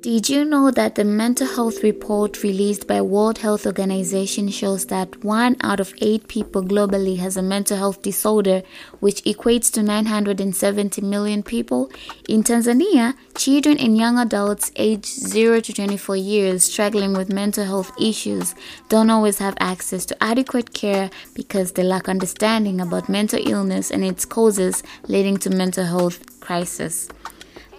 Did 0.00 0.28
you 0.28 0.44
know 0.44 0.70
that 0.70 0.94
the 0.94 1.02
mental 1.02 1.48
health 1.48 1.82
report 1.82 2.44
released 2.44 2.86
by 2.86 3.02
World 3.02 3.38
Health 3.38 3.66
Organization 3.66 4.48
shows 4.48 4.86
that 4.86 5.24
1 5.24 5.56
out 5.60 5.80
of 5.80 5.92
8 6.00 6.28
people 6.28 6.62
globally 6.62 7.18
has 7.18 7.36
a 7.36 7.42
mental 7.42 7.76
health 7.76 8.00
disorder, 8.00 8.62
which 9.00 9.24
equates 9.24 9.72
to 9.72 9.82
970 9.82 11.02
million 11.02 11.42
people? 11.42 11.90
In 12.28 12.44
Tanzania, 12.44 13.14
children 13.36 13.76
and 13.76 13.98
young 13.98 14.18
adults 14.18 14.70
aged 14.76 15.06
0 15.06 15.62
to 15.62 15.72
24 15.72 16.14
years 16.14 16.62
struggling 16.62 17.12
with 17.12 17.32
mental 17.32 17.64
health 17.64 17.90
issues 18.00 18.54
don't 18.88 19.10
always 19.10 19.38
have 19.38 19.56
access 19.58 20.06
to 20.06 20.22
adequate 20.22 20.72
care 20.74 21.10
because 21.34 21.72
they 21.72 21.82
lack 21.82 22.08
understanding 22.08 22.80
about 22.80 23.08
mental 23.08 23.40
illness 23.44 23.90
and 23.90 24.04
its 24.04 24.24
causes 24.24 24.84
leading 25.08 25.36
to 25.38 25.50
mental 25.50 25.84
health 25.84 26.38
crisis. 26.38 27.08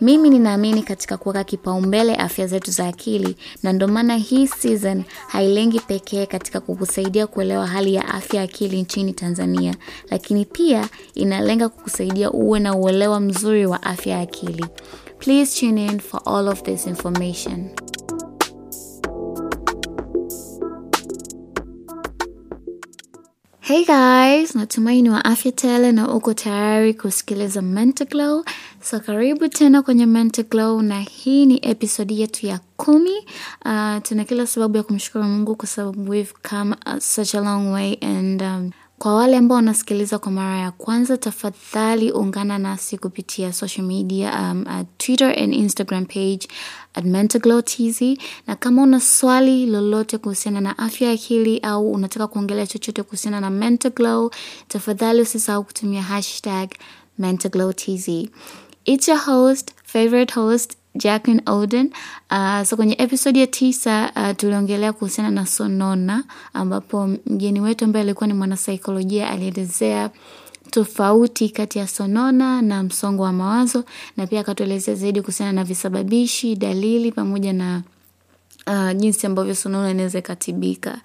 Mimi 0.02 0.29
ninaamini 0.29 0.84
katika 0.84 1.17
kuweka 1.17 1.44
kipaumbele 1.44 2.16
afya 2.16 2.48
zetu 2.48 2.71
za 2.71 2.88
akili, 2.88 3.35
na 3.63 3.73
ndio 3.73 3.88
maana 3.88 4.16
hii 4.17 4.48
season 4.48 5.03
hailengi 5.27 5.80
pekee 5.80 6.25
katika 6.25 6.59
kukusaidia 6.59 7.27
kuelewa 7.27 7.67
hali 7.67 7.94
ya 7.94 8.08
afya 8.08 8.38
ya 8.38 8.44
akili 8.44 8.81
nchini 8.81 9.13
Tanzania, 9.13 9.75
lakini 10.09 10.45
pia 10.45 10.88
inalenga 11.16 11.70
kukusaidia 11.70 12.31
uwe 12.31 12.59
na 12.59 12.75
uelewa 12.75 13.20
mzuri 13.20 13.66
wa 13.66 13.84
afya 13.84 14.13
ya 14.16 14.20
akili. 14.22 14.66
Please 15.20 15.59
tune 15.59 15.85
in 15.85 16.00
for 16.00 16.22
all 16.25 16.47
of 16.47 16.61
this 16.63 16.88
information. 16.88 17.70
Hey 23.70 23.86
guys, 23.86 24.55
natumaini 24.55 25.09
wa 25.09 25.26
afya 25.26 25.52
tele 25.52 25.91
na 25.91 26.14
uko 26.14 26.34
tayari 26.34 26.94
kusikiliza 26.94 27.62
Mental 27.62 28.08
Glow. 28.08 28.44
So 28.82 29.00
karibu 29.00 29.48
tena 29.48 29.82
kwenye 29.82 30.05
Mental 30.05 30.45
Glow 30.45 30.82
na 30.82 31.00
hii 31.00 31.45
ni 31.45 31.59
episodi 31.62 32.22
yetu 32.22 32.45
ya 32.45 32.59
kumi. 32.78 33.17
Uh, 33.66 33.98
tuna 34.03 34.23
kila 34.28 34.48
sababu 34.48 34.78
ya 34.78 34.84
kumshukuru 34.84 35.23
Mungu 35.23 35.56
kwa 35.56 35.67
sababu 35.67 36.11
we've 36.11 36.34
come 36.50 36.76
such 37.00 37.36
a 37.36 37.42
long 37.42 37.72
way 37.73 37.98
and 38.02 38.42
um, 38.42 38.72
kwa 39.00 39.16
wale 39.16 39.38
ambao 39.38 39.55
wanasikiliza 39.55 40.19
kwa 40.19 40.31
mara 40.31 40.58
ya 40.59 40.72
kwanza, 40.72 41.17
tafadhali 41.17 42.11
ungana 42.11 42.58
nasi 42.59 42.97
kupitia 42.97 43.53
social 43.53 43.86
media 43.88 44.31
um, 44.42 44.67
at 44.67 44.88
Twitter 44.97 45.39
and 45.39 45.53
Instagram 45.53 46.05
page 46.05 46.47
at 46.94 47.05
Mentaglow 47.05 47.61
TZ, 47.61 48.02
na 48.47 48.55
kama 48.55 48.81
una 48.81 49.00
swali 49.00 49.66
lolote 49.66 50.17
kuhusiana 50.17 50.61
na 50.61 50.77
afya 50.77 51.08
ya 51.08 51.14
akili 51.14 51.59
au 51.59 51.92
unataka 51.92 52.27
kuongelea 52.27 52.67
chochote 52.67 53.03
kuhusiana 53.03 53.39
na 53.42 53.50
Mentaglow, 53.50 54.31
tafadhali 54.67 55.22
usisahau 55.22 55.64
kutumia 55.64 56.02
hashtag 56.03 56.70
Mentaglow 57.17 57.73
TZ. 57.73 58.09
It's 58.86 59.08
your 59.08 59.20
host, 59.20 59.72
favorite 59.83 60.33
host 60.33 60.73
Jacqueline 61.03 61.42
Oden. 61.45 61.92
Uh, 62.31 62.64
so 62.64 62.75
kwenye 62.75 62.95
episodi 62.97 63.39
ya 63.39 63.47
tisa 63.47 64.11
uh, 64.16 64.36
tuliongelea 64.38 64.94
kuhusiana 64.94 65.31
na 65.31 65.45
sonona, 65.45 66.23
ambapo 66.53 67.08
mgeni 67.25 67.61
wetu 67.61 67.86
ambaye 67.86 68.03
alikuwa 68.03 68.28
ni 68.28 68.33
mwanasaikolojia 68.33 69.30
alielezea 69.30 70.09
tofauti 70.72 71.50
kati 71.50 71.80
ya 71.80 71.88
sonona 71.88 72.61
na 72.61 72.83
msongo 72.83 73.23
wa 73.23 73.33
mawazo, 73.33 73.83
na 74.17 74.27
pia 74.27 74.39
akatuelezea 74.39 74.95
zaidi 74.95 75.22
kuhusiana 75.22 75.52
na 75.52 75.64
visababishi, 75.64 76.55
dalili 76.55 77.11
pamoja 77.11 77.53
na 77.53 77.81
uh, 78.67 78.92
jinsi 78.95 79.27
ambavyo 79.27 79.55
sonona 79.55 79.92
inaweza 79.92 80.20
ikatibika, 80.20 80.97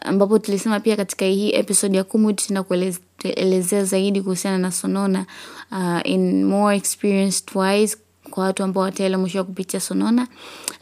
ambapo 0.00 0.38
tulisema 0.38 0.80
pia 0.80 0.96
katika 0.96 1.24
hii 1.24 1.50
episode 1.52 1.96
ya 1.96 2.04
kumi 2.04 2.34
tutaenda 2.34 2.62
kuelezea 2.62 3.84
zaidi 3.84 4.22
kuhusiana 4.22 4.58
na 4.58 4.72
sonona 4.72 5.26
uh, 5.72 6.00
in 6.10 6.44
more 6.44 6.76
experienced 6.76 7.56
wise 7.56 7.96
kwa 8.34 8.44
watu 8.44 8.62
ambao 8.62 8.82
wataelimishwa 8.84 9.44
kupitia 9.44 9.80
sonona. 9.80 10.26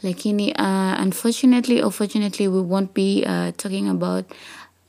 Lakini 0.03 0.53
uh, 0.53 1.01
unfortunately 1.03 1.81
or 1.83 1.91
fortunately 1.91 2.47
we 2.47 2.59
won't 2.61 2.93
be 2.95 3.25
uh, 3.25 3.55
talking 3.57 3.89
about 3.89 4.25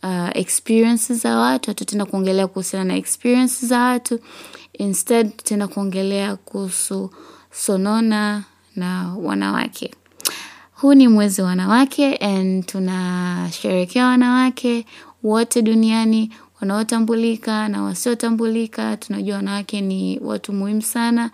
uh, 0.03 0.28
experiences 0.34 1.22
za 1.22 1.37
watu. 1.38 1.71
Hatutaenda 1.71 2.05
kuongelea 2.05 2.47
kuhusiana 2.47 2.84
na 2.84 2.97
experiences 2.97 3.69
za 3.69 3.81
watu. 3.81 4.19
Instead 4.72 5.37
tutaenda 5.37 5.69
kuongelea 5.69 6.37
kuhusu 6.37 7.11
sonona 7.50 8.44
na 8.77 9.15
wanawake. 9.17 9.91
Huu 10.75 10.94
ni 10.94 11.09
mwezi 11.09 11.43
wa 11.43 11.47
wanawake 11.49 12.17
and 12.17 12.67
tunasherekea 12.67 14.06
wanawake 14.06 14.87
wote 15.22 15.62
duniani 15.62 16.33
wanaotambulika 16.61 17.69
na 17.69 17.83
wasiotambulika. 17.83 18.97
Tunajua 18.97 19.37
wanawake 19.37 19.81
ni 19.81 20.19
watu 20.22 20.53
muhimu 20.53 20.83
sana 20.83 21.31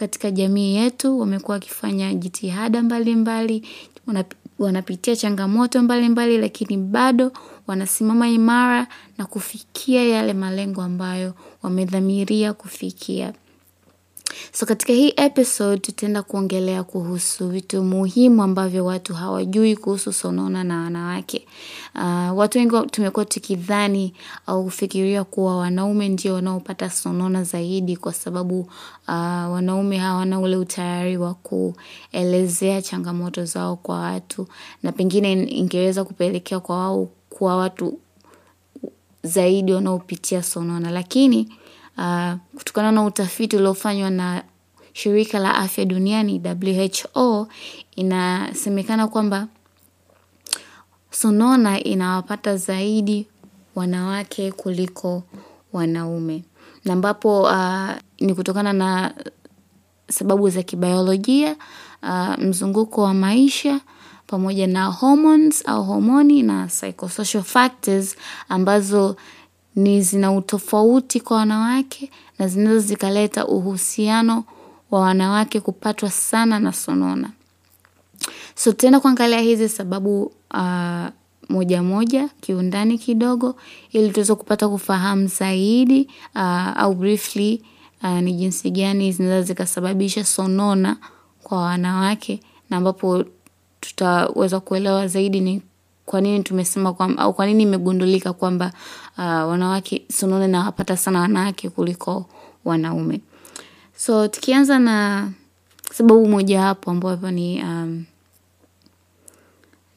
katika 0.00 0.30
jamii 0.30 0.74
yetu 0.74 1.20
wamekuwa 1.20 1.54
wakifanya 1.54 2.14
jitihada 2.14 2.82
mbalimbali 2.82 3.62
mbali, 4.06 4.26
wanapitia 4.58 5.16
changamoto 5.16 5.82
mbalimbali 5.82 6.08
mbali, 6.08 6.38
lakini 6.38 6.76
bado 6.76 7.32
wanasimama 7.66 8.28
imara 8.28 8.86
na 9.18 9.26
kufikia 9.26 10.04
yale 10.04 10.32
malengo 10.32 10.82
ambayo 10.82 11.34
wamedhamiria 11.62 12.52
kufikia 12.52 13.32
so 14.52 14.66
katika 14.66 14.92
hii 14.92 15.12
episode 15.16 15.78
tutaenda 15.80 16.22
kuongelea 16.22 16.82
kuhusu 16.84 17.48
vitu 17.48 17.82
muhimu 17.84 18.42
ambavyo 18.42 18.84
watu 18.84 19.14
hawajui 19.14 19.76
kuhusu 19.76 20.12
sonona 20.12 20.64
na 20.64 20.80
wanawake. 20.82 21.46
Uh, 21.94 22.38
watu 22.38 22.58
wengi 22.58 22.76
tumekuwa 22.90 23.24
tukidhani 23.24 24.14
au 24.46 24.64
kufikiria 24.64 25.24
kuwa 25.24 25.56
wanaume 25.58 26.08
ndio 26.08 26.34
wanaopata 26.34 26.90
sonona 26.90 27.44
zaidi 27.44 27.96
kwa 27.96 28.12
sababu 28.12 28.60
uh, 28.60 29.14
wanaume 29.52 29.98
hawana 29.98 30.40
ule 30.40 30.56
utayari 30.56 31.16
wa 31.16 31.34
kuelezea 31.34 32.82
changamoto 32.82 33.44
zao 33.44 33.76
kwa 33.76 34.00
watu 34.00 34.46
na 34.82 34.92
pengine 34.92 35.32
ingeweza 35.32 36.04
kupelekea 36.04 36.60
kwa 36.60 36.76
wao 36.76 37.08
kuwa 37.30 37.56
watu 37.56 37.98
zaidi 39.22 39.72
wanaopitia 39.72 40.42
sonona. 40.42 40.90
Lakini 40.90 41.48
uh, 42.00 42.32
kutokana 42.58 42.92
na 42.92 43.04
utafiti 43.04 43.56
uliofanywa 43.56 44.10
na 44.10 44.42
shirika 44.92 45.38
la 45.38 45.54
afya 45.54 45.84
duniani 45.84 46.42
WHO 47.14 47.48
inasemekana 47.96 49.08
kwamba 49.08 49.46
sonona 51.10 51.80
inawapata 51.84 52.56
zaidi 52.56 53.26
wanawake 53.74 54.52
kuliko 54.52 55.22
wanaume. 55.72 56.44
Na 56.84 56.92
ambapo 56.92 57.42
uh, 57.42 57.88
ni 58.20 58.34
kutokana 58.34 58.72
na 58.72 59.14
sababu 60.08 60.50
za 60.50 60.62
kibiolojia 60.62 61.56
uh, 62.02 62.38
mzunguko 62.38 63.02
wa 63.02 63.14
maisha 63.14 63.80
pamoja 64.26 64.66
na 64.66 64.84
hormones 64.86 65.62
au 65.68 65.84
homoni 65.84 66.42
na 66.42 66.66
psychosocial 66.66 67.42
factors 67.44 68.16
ambazo 68.48 69.16
ni 69.76 70.02
zina 70.02 70.32
utofauti 70.32 71.20
kwa 71.20 71.36
wanawake 71.36 72.10
na 72.38 72.48
zinaweza 72.48 72.86
zikaleta 72.86 73.46
uhusiano 73.46 74.44
wa 74.90 75.00
wanawake 75.00 75.60
kupatwa 75.60 76.10
sana 76.10 76.60
na 76.60 76.72
sonona. 76.72 77.30
So 78.54 78.72
tena 78.72 79.00
kuangalia 79.00 79.40
hizi 79.40 79.68
sababu 79.68 80.32
uh, 80.54 81.06
moja 81.48 81.82
moja 81.82 82.28
kiundani 82.40 82.98
kidogo 82.98 83.56
ili 83.92 84.10
tuweze 84.10 84.34
kupata 84.34 84.68
kufahamu 84.68 85.26
zaidi 85.26 86.08
uh, 86.34 86.78
au 86.78 86.94
briefly 86.94 87.62
uh, 88.02 88.10
ni 88.20 88.32
jinsi 88.32 88.70
gani 88.70 89.12
zinaweza 89.12 89.42
zikasababisha 89.46 90.24
sonona 90.24 90.96
kwa 91.42 91.58
wanawake 91.62 92.40
na 92.70 92.76
ambapo 92.76 93.24
tutaweza 93.80 94.60
kuelewa 94.60 95.08
zaidi 95.08 95.40
ni 95.40 95.62
kwa 96.06 96.20
nini 96.20 96.42
tumesema 96.44 96.94
au 97.16 97.34
kwa 97.34 97.46
nini 97.46 97.62
imegundulika 97.62 98.32
kwamba 98.32 98.72
uh, 99.20 99.26
wanawake 99.26 100.02
sonona 100.12 100.48
nawapata 100.48 100.96
sana 100.96 101.20
wanawake 101.20 101.68
kuliko 101.68 102.26
wanaume. 102.64 103.20
So 103.96 104.28
tukianza 104.28 104.78
na 104.78 105.28
sababu 105.92 106.28
mojawapo 106.28 106.90
ambapo 106.90 107.30
ni 107.30 107.62
um, 107.62 108.04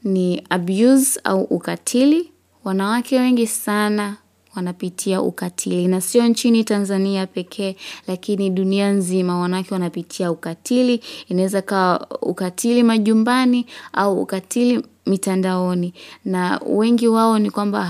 ni 0.03 0.43
abuse 0.49 1.19
au 1.23 1.41
ukatili 1.41 2.31
wanawake 2.63 3.19
wengi 3.19 3.47
sana 3.47 4.15
wanapitia 4.55 5.21
ukatili. 5.21 5.87
Na 5.87 6.01
sio 6.01 6.27
nchini 6.27 6.63
Tanzania 6.63 7.27
pekee, 7.27 7.75
lakini 8.07 8.49
dunia 8.49 8.91
nzima 8.91 9.39
wanawake 9.39 9.73
wanapitia 9.73 10.31
ukatili. 10.31 11.01
Inaweza 11.29 11.61
kawa 11.61 12.07
ukatili 12.21 12.83
majumbani 12.83 13.65
au 13.93 14.21
ukatili 14.21 14.85
mitandaoni, 15.05 15.93
na 16.25 16.61
wengi 16.65 17.07
wao 17.07 17.39
ni 17.39 17.51
kwamba 17.51 17.83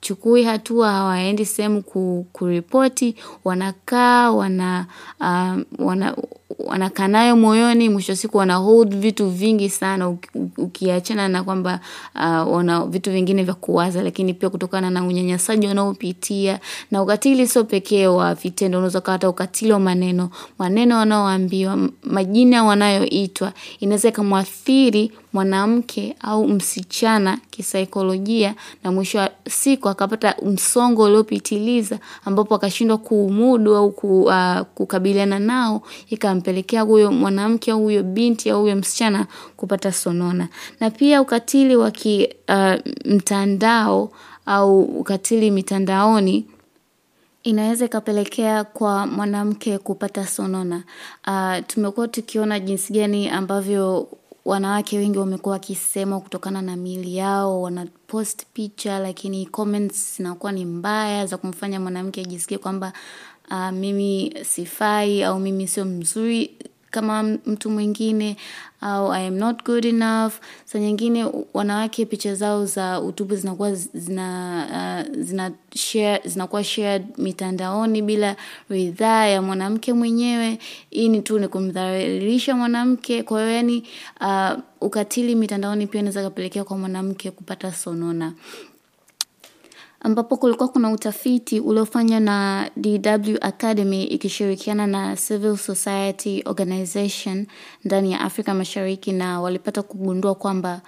hawachukui 0.00 0.44
hatua, 0.44 0.90
hawaendi 0.92 1.46
sehemu 1.46 1.82
ku, 1.82 2.26
kuripoti, 2.32 3.14
wanakaa 3.44 4.30
wana, 4.30 4.86
uh, 5.20 5.86
wana 5.86 6.16
wanakaa 6.58 7.08
nayo 7.08 7.36
moyoni, 7.36 7.88
mwisho 7.88 8.16
siku 8.16 8.36
wana 8.38 8.54
hold 8.56 8.96
vitu 8.96 9.28
vingi 9.30 9.70
sana, 9.70 10.16
ukiachana 10.58 11.28
na 11.28 11.42
kwamba 11.44 11.80
uh, 12.14 12.52
wana 12.54 12.86
vitu 12.86 13.10
vingine 13.12 13.42
vya 13.44 13.54
kuwaza, 13.54 14.02
lakini 14.02 14.34
pia 14.34 14.50
kutokana 14.50 14.90
na 14.90 15.04
unyanyasaji 15.04 15.66
wanaopitia 15.66 16.60
na 16.90 17.02
ukatili 17.02 17.46
sio 17.48 17.64
pekee 17.64 18.06
wa 18.06 18.34
vitendo, 18.34 18.78
unaweza 18.78 19.00
kuwa 19.00 19.12
hata 19.12 19.28
ukatili 19.28 19.72
wa 19.72 19.80
maneno, 19.80 20.30
maneno 20.58 20.96
wanaoambiwa, 20.96 21.78
majina 22.02 22.64
wanayoitwa, 22.64 23.52
inaweza 23.80 24.08
ikamwathiri 24.08 25.12
mwanamke 25.32 26.16
au 26.20 26.48
msichana 26.48 27.38
kisaikolojia, 27.50 28.54
na 28.84 28.92
mwisho 28.92 29.18
wa 29.18 29.30
siku 29.48 29.88
akapata 29.88 30.34
msongo 30.42 31.02
uliopitiliza, 31.02 31.98
ambapo 32.24 32.54
akashindwa 32.54 32.98
kuumudu 32.98 33.76
au 33.76 33.92
ku, 33.92 34.22
uh, 34.22 34.60
kukabiliana 34.60 35.38
nao, 35.38 35.82
ikampelekea 36.08 36.82
huyo 36.82 37.12
mwanamke 37.12 37.70
au 37.70 37.82
huyo 37.82 38.02
binti 38.02 38.50
au 38.50 38.60
huyo 38.60 38.76
msichana 38.76 39.26
kupata 39.56 39.92
sonona. 39.92 40.48
Na 40.80 40.90
pia 40.90 41.22
ukatili 41.22 41.76
wa 41.76 41.90
kimtandao 41.90 44.10
au 44.46 44.82
ukatili 44.82 45.50
mitandaoni 45.50 46.46
inaweza 47.42 47.84
ikapelekea 47.84 48.64
kwa 48.64 49.06
mwanamke 49.06 49.78
kupata 49.78 50.26
sonona. 50.26 50.82
Tumekuwa 51.66 52.08
tukiona 52.08 52.60
jinsi 52.60 52.92
gani 52.92 53.28
ambavyo 53.28 54.08
wanawake 54.44 54.98
wengi 54.98 55.18
wamekuwa 55.18 55.52
wakisema 55.52 56.20
kutokana 56.20 56.62
na 56.62 56.76
miili 56.76 57.16
yao, 57.16 57.62
wanapost 57.62 58.46
picha 58.52 58.98
lakini 58.98 59.46
comments 59.46 60.16
zinakuwa 60.16 60.52
ni 60.52 60.64
mbaya 60.64 61.26
za 61.26 61.36
kumfanya 61.36 61.80
mwanamke 61.80 62.20
ajisikie 62.20 62.58
kwamba 62.58 62.92
mimi 63.72 64.34
sifai 64.44 65.22
au 65.22 65.40
mimi 65.40 65.68
sio 65.68 65.84
mzuri 65.84 66.56
kama 66.90 67.22
mtu 67.22 67.70
mwingine 67.70 68.36
au 68.80 69.12
I 69.12 69.26
am 69.26 69.34
not 69.34 69.64
good 69.64 69.84
enough. 69.84 70.32
sa 70.64 70.78
nyingine 70.78 71.26
wanawake 71.54 72.06
picha 72.06 72.34
zao 72.34 72.66
za 72.66 73.00
utupu 73.00 73.36
zinakuwa 73.36 73.74
zina 73.74 75.06
zina 75.18 75.50
share 75.74 76.20
zinakuwa 76.24 76.64
shared 76.64 77.04
mitandaoni 77.18 78.02
bila 78.02 78.36
ridhaa 78.70 79.26
ya 79.26 79.42
mwanamke 79.42 79.92
mwenyewe. 79.92 80.58
Hii 80.90 81.08
ni 81.08 81.20
tu 81.22 81.38
ni 81.38 81.48
kumdhalilisha 81.48 82.56
mwanamke 82.56 83.22
kwa 83.22 83.40
hiyo 83.40 83.52
yaani 83.54 83.82
ukatili 84.80 85.34
mitandaoni 85.34 85.86
pia 85.86 86.00
unaweza 86.00 86.22
kapelekea 86.22 86.64
kwa 86.64 86.78
mwanamke 86.78 87.30
kupata 87.30 87.72
sonona. 87.72 88.32
Ambapo 90.00 90.36
kulikuwa 90.36 90.68
kuna 90.68 90.90
utafiti 90.92 91.60
uliofanywa 91.60 92.20
na 92.20 92.70
DW 92.76 93.36
Academy 93.40 94.04
ikishirikiana 94.04 94.86
na 94.86 95.16
Civil 95.16 95.56
Society 95.56 96.42
Organization 96.46 97.46
ndani 97.84 98.12
ya 98.12 98.20
Afrika 98.20 98.54
mashariki 98.54 99.12
na 99.12 99.40
walipata 99.40 99.82
kugundua 99.82 100.34
kwamba 100.34 100.80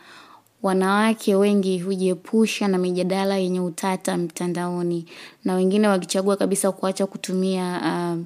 wanawake 0.63 1.35
wengi 1.35 1.79
hujiepusha 1.79 2.69
na 2.69 2.79
mijadala 2.79 3.37
yenye 3.37 3.61
utata 3.61 4.17
mtandaoni 4.17 5.07
na 5.45 5.55
wengine 5.55 5.89
wakichagua 5.89 6.37
kabisa 6.37 6.73
kuacha 6.73 7.07
kutumia 7.07 8.17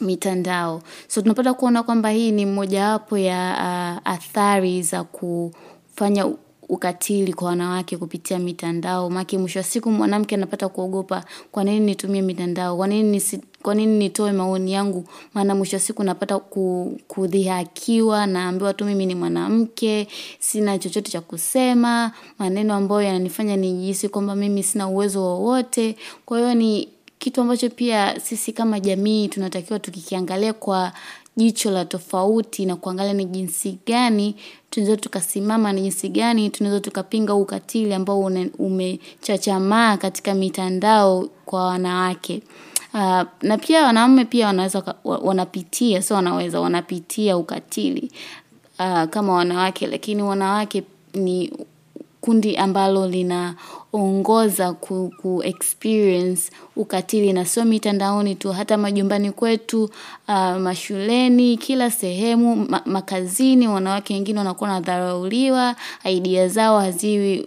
mitandao. 0.00 0.82
So 1.08 1.22
tunapata 1.22 1.54
kuona 1.54 1.82
kwamba 1.82 2.10
hii 2.10 2.30
ni 2.32 2.46
mojawapo 2.46 3.18
ya 3.18 4.04
athari 4.04 4.82
za 4.82 5.04
kufanya 5.04 6.26
ukatili 6.70 7.32
kwa 7.32 7.48
wanawake 7.48 7.96
kupitia 7.96 8.38
mitandao. 8.38 9.10
make 9.10 9.38
mwisho 9.38 9.58
wa 9.58 9.62
siku 9.62 9.90
mwanamke 9.90 10.34
anapata 10.34 10.68
kuogopa 10.68 11.24
kwa 11.52 11.64
nini 11.64 11.80
nitumie 11.86 12.22
mitandao, 12.22 12.76
kwa 13.62 13.74
nini 13.74 13.98
nitoe 13.98 14.32
maoni 14.32 14.72
yangu, 14.72 15.04
maana 15.34 15.54
mwisho 15.54 15.76
wa 15.76 15.80
siku 15.80 16.02
napata 16.04 16.38
kudhihakiwa 17.08 18.26
naambiwa 18.26 18.74
tu 18.74 18.84
mimi 18.84 19.06
ni 19.06 19.14
mwanamke, 19.14 20.08
sina 20.38 20.78
chochote 20.78 21.10
cha 21.10 21.20
kusema, 21.20 22.12
maneno 22.38 22.74
ambayo 22.74 23.02
yananifanya 23.02 23.56
nijihisi 23.56 24.08
kwamba 24.08 24.34
mimi 24.34 24.62
sina 24.62 24.88
uwezo 24.88 25.22
wowote. 25.22 25.96
Kwa 26.26 26.38
hiyo 26.38 26.54
ni 26.54 26.88
kitu 27.20 27.40
ambacho 27.40 27.70
pia 27.70 28.20
sisi 28.20 28.52
kama 28.52 28.80
jamii 28.80 29.28
tunatakiwa 29.28 29.78
tukikiangalia 29.78 30.52
kwa 30.52 30.92
jicho 31.36 31.70
la 31.70 31.84
tofauti 31.84 32.66
na 32.66 32.76
kuangalia 32.76 33.12
ni 33.12 33.24
jinsi 33.24 33.78
gani 33.86 34.34
tunaweza 34.70 34.96
tukasimama 34.96 35.72
ni 35.72 35.80
jinsi 35.82 36.08
gani 36.08 36.50
tunaweza 36.50 36.80
tukapinga 36.80 37.34
ukatili 37.34 37.94
ambao 37.94 38.20
umechachamaa 38.58 39.96
katika 39.96 40.34
mitandao 40.34 41.28
kwa 41.44 41.64
wanawake. 41.66 42.42
Na 43.42 43.58
pia 43.66 43.84
wanaume 43.84 44.24
pia 44.24 44.46
wanaweza 44.46 44.94
wanapitia, 45.04 46.02
sio 46.02 46.16
wanaweza 46.16 46.60
wanapitia 46.60 47.36
ukatili 47.36 48.12
kama 49.10 49.32
wanawake 49.32 49.86
lakini 49.86 50.22
wanawake 50.22 50.82
ni 51.14 51.52
kundi 52.20 52.56
ambalo 52.56 53.06
linaongoza 53.08 54.72
kuexperience 55.22 56.50
ukatili 56.76 57.32
na 57.32 57.44
sio 57.44 57.64
mitandaoni 57.64 58.34
tu 58.34 58.52
hata 58.52 58.76
majumbani 58.76 59.32
kwetu, 59.32 59.90
mashuleni, 60.58 61.56
kila 61.56 61.90
sehemu, 61.90 62.68
makazini, 62.86 63.68
wanawake 63.68 64.14
wengine 64.14 64.38
wanakuwa 64.38 64.70
wanadharauliwa, 64.70 65.76
idea 66.04 66.48
zao 66.48 66.80
haziwi 66.80 67.46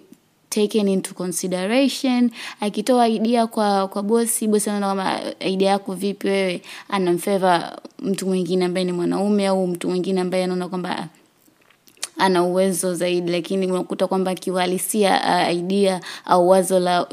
taken 0.50 0.88
into 0.88 1.14
consideration, 1.14 2.32
akitoa 2.60 3.08
idea 3.08 3.48
kwa 3.48 4.04
bosi, 4.04 4.48
bosi 4.48 4.70
anaona 4.70 5.04
kama 5.04 5.20
idea 5.40 5.70
yako 5.72 5.94
vipi 5.94 6.28
wewe? 6.28 6.62
Anamfavor 6.90 7.78
mtu 8.00 8.26
mwingine 8.28 8.66
ambaye 8.66 8.86
ni 8.86 8.92
mwanaume 8.92 9.48
au 9.48 9.68
mtu 9.68 9.90
mwingine 9.90 10.22
ambaye 10.22 10.44
anaona 10.44 10.68
kwamba 10.68 11.08
ana 12.18 12.44
uwezo 12.44 12.96
zaidi 12.96 13.32
lakini 13.32 13.68
unakuta 13.72 14.08
kwamba 14.08 14.36
kiuhalisia 14.36 15.52
idea 15.52 16.02
au 16.26 16.50
wazo 16.50 16.80
la 16.80 17.08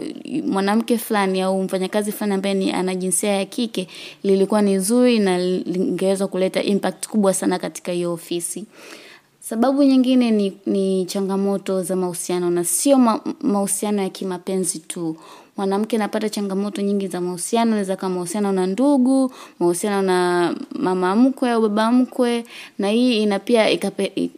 mwanamke 0.46 0.98
fulani 0.98 1.40
au 1.42 1.62
mfanyakazi 1.62 2.12
fulani 2.12 2.34
ambaye 2.34 2.54
ni 2.54 2.72
ana 2.72 2.94
jinsia 2.94 3.30
ya 3.30 3.44
kike 3.44 3.88
lilikuwa 4.22 4.62
ni 4.62 4.78
zuri 4.78 5.18
na 5.18 5.38
lingeweza 5.38 6.26
kuleta 6.26 6.62
impact 6.62 7.08
kubwa 7.08 7.34
sana 7.34 7.58
katika 7.58 7.92
hiyo 7.92 8.12
ofisi. 8.12 8.64
Sababu 9.40 9.82
nyingine 9.82 10.30
ni, 10.30 10.52
ni 10.66 11.04
changamoto 11.06 11.82
za 11.82 11.96
mahusiano 11.96 12.50
na 12.50 12.64
sio 12.64 13.20
mahusiano 13.40 14.02
ya 14.02 14.08
kimapenzi 14.10 14.78
tu. 14.78 15.16
Mwanamke 15.60 15.96
anapata 15.96 16.28
changamoto 16.28 16.82
nyingi 16.82 17.08
za 17.08 17.20
mahusiano, 17.20 17.70
naweza 17.70 17.96
kama 17.96 18.14
mahusiano 18.14 18.52
na 18.52 18.66
ndugu, 18.66 19.32
mahusiano 19.58 20.02
na 20.02 20.54
mama 20.78 21.16
mkwe 21.16 21.50
au 21.50 21.60
baba 21.62 21.92
mkwe 21.92 22.44
na 22.78 22.88
hii 22.88 23.22
ina 23.22 23.38
pia 23.38 23.70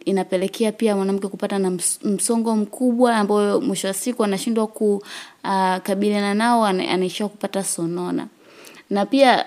inapelekea 0.05 0.71
pia 0.71 0.95
mwanamke 0.95 1.27
kupata 1.27 1.59
na 1.59 1.71
msongo 2.03 2.55
mkubwa 2.55 3.15
ambayo 3.15 3.61
mwisho 3.61 3.87
wa 3.87 3.93
siku 3.93 4.23
anashindwa 4.23 4.67
kukabiliana 4.67 6.33
nao 6.33 6.65
anaishia 6.65 7.27
kupata 7.27 7.63
sonona. 7.63 8.27
Na 8.89 9.05
pia 9.05 9.45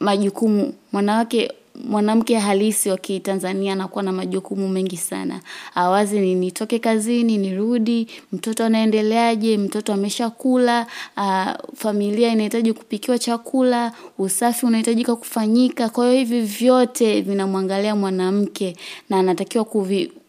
majukumu 0.00 0.74
mwanawake 0.92 1.52
mwanamke 1.74 2.38
halisi 2.38 2.90
wa 2.90 2.96
kitanzania 2.96 3.72
anakuwa 3.72 4.02
na 4.04 4.12
majukumu 4.12 4.68
mengi 4.68 4.96
sana. 4.96 5.40
Awazi 5.74 6.20
ni 6.20 6.34
nitoke 6.34 6.78
kazini, 6.78 7.38
nirudi, 7.38 8.06
mtoto 8.32 8.64
anaendeleaje, 8.64 9.58
mtoto 9.58 9.92
ameshakula, 9.92 10.86
familia 11.76 12.28
inahitaji 12.32 12.72
kupikiwa 12.72 13.18
chakula, 13.18 13.92
usafi 14.18 14.66
unahitajika 14.66 15.16
kufanyika. 15.16 15.88
Kwa 15.88 16.04
hiyo 16.06 16.18
hivi 16.18 16.40
vyote 16.40 17.20
vinamwangalia 17.20 17.96
mwanamke 17.96 18.76
na 19.10 19.18
anatakiwa 19.18 19.64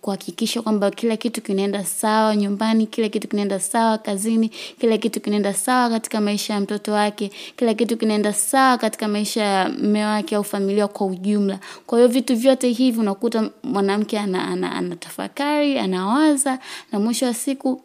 kuhakikisha 0.03 0.61
kwamba 0.61 0.91
kila 0.91 1.17
kitu 1.17 1.41
kinaenda 1.41 1.85
sawa 1.85 2.35
nyumbani, 2.35 2.87
kila 2.87 3.09
kitu 3.09 3.27
kinaenda 3.27 3.59
sawa 3.59 3.97
kazini, 3.97 4.49
kila 4.79 4.97
kitu 4.97 5.21
kinaenda 5.21 5.53
sawa 5.53 5.89
katika 5.89 6.21
maisha 6.21 6.53
ya 6.53 6.59
mtoto 6.59 6.91
wake, 6.91 7.31
kila 7.57 7.73
kitu 7.73 7.97
kinaenda 7.97 8.33
sawa 8.33 8.77
katika 8.77 9.07
maisha 9.07 9.43
ya 9.43 9.69
mume 9.69 10.05
wake 10.05 10.35
au 10.35 10.43
familia 10.43 10.87
kwa 10.87 11.07
ujumla. 11.07 11.59
Kwa 11.87 11.97
hiyo 11.97 12.07
vitu 12.07 12.35
vyote 12.35 12.69
hivi 12.69 12.99
unakuta 12.99 13.49
mwanamke 13.63 14.19
anatafakari, 14.19 15.79
anawaza 15.79 16.59
na 16.91 16.99
mwisho 16.99 17.25
wa 17.25 17.33
siku 17.33 17.81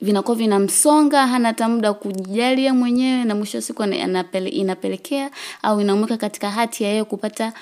vinakuwa 0.00 0.36
vinamsonga, 0.36 1.26
hana 1.26 1.48
hata 1.48 1.68
muda 1.68 1.88
wa 1.88 1.94
kujijalia 1.94 2.74
mwenyewe 2.74 3.24
na 3.24 3.34
mwisho 3.34 3.58
wa 3.58 3.62
siku 3.62 3.82
inapelekea 3.84 5.30
au 5.62 5.80
inamweka 5.80 6.16
katika 6.16 6.50
hati 6.50 6.84
ya 6.84 6.90
yeye 6.90 7.04
kupata 7.04 7.52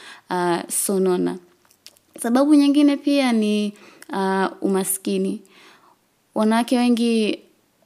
sonona. 0.69 1.37
Sababu 2.23 2.55
nyingine 2.55 2.97
pia 2.97 3.33
ni 3.33 3.73
umaskini. 4.61 5.43
Wanawake 6.35 6.79
wengi 6.79 7.39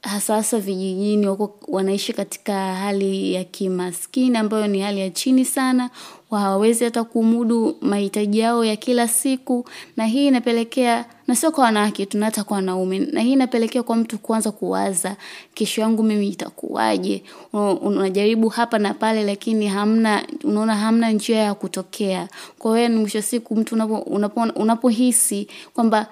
hasa 0.05 0.35
hasa 0.35 0.59
vijijini 0.59 1.27
wako 1.27 1.59
wanaishi 1.67 2.13
katika 2.13 2.75
hali 2.75 3.33
ya 3.33 3.43
kimaskini 3.43 4.37
ambayo 4.37 4.67
ni 4.67 4.79
hali 4.79 4.99
ya 4.99 5.09
chini 5.09 5.45
sana. 5.45 5.89
Hawawezi 6.29 6.83
hata 6.83 7.03
kumudu 7.03 7.75
mahitaji 7.81 8.39
yao 8.39 8.65
ya 8.65 8.75
kila 8.75 9.07
siku. 9.07 9.65
Na 9.97 10.05
hii 10.05 10.27
inapelekea 10.27 11.05
na 11.27 11.35
sio 11.35 11.51
kwa 11.51 11.63
wanawake 11.63 12.05
tu 12.05 12.21
hata 12.21 12.43
kwa 12.43 12.55
wanaume. 12.55 12.99
Na 12.99 13.21
hii 13.21 13.31
inapelekea 13.31 13.83
kwa 13.83 13.95
mtu 13.95 14.17
kuanza 14.17 14.51
kuwaza 14.51 15.15
kesho 15.53 15.81
yangu 15.81 16.03
mimi 16.03 16.27
itakuwaje? 16.27 17.23
Unajaribu 17.81 18.49
hapa 18.49 18.79
na 18.79 18.93
pale 18.93 19.23
lakini 19.23 19.67
hamna 19.67 20.23
unaona 20.43 20.75
hamna 20.75 21.11
njia 21.11 21.37
ya 21.37 21.53
kutokea. 21.53 22.27
Kwa 22.59 22.77
hiyo 22.79 22.89
mwisho 22.99 23.21
siku 23.21 23.55
mtu 23.55 23.75
unapo 23.75 24.41
unapohisi 24.55 25.35
unapo 25.47 25.71
kwamba 25.73 26.07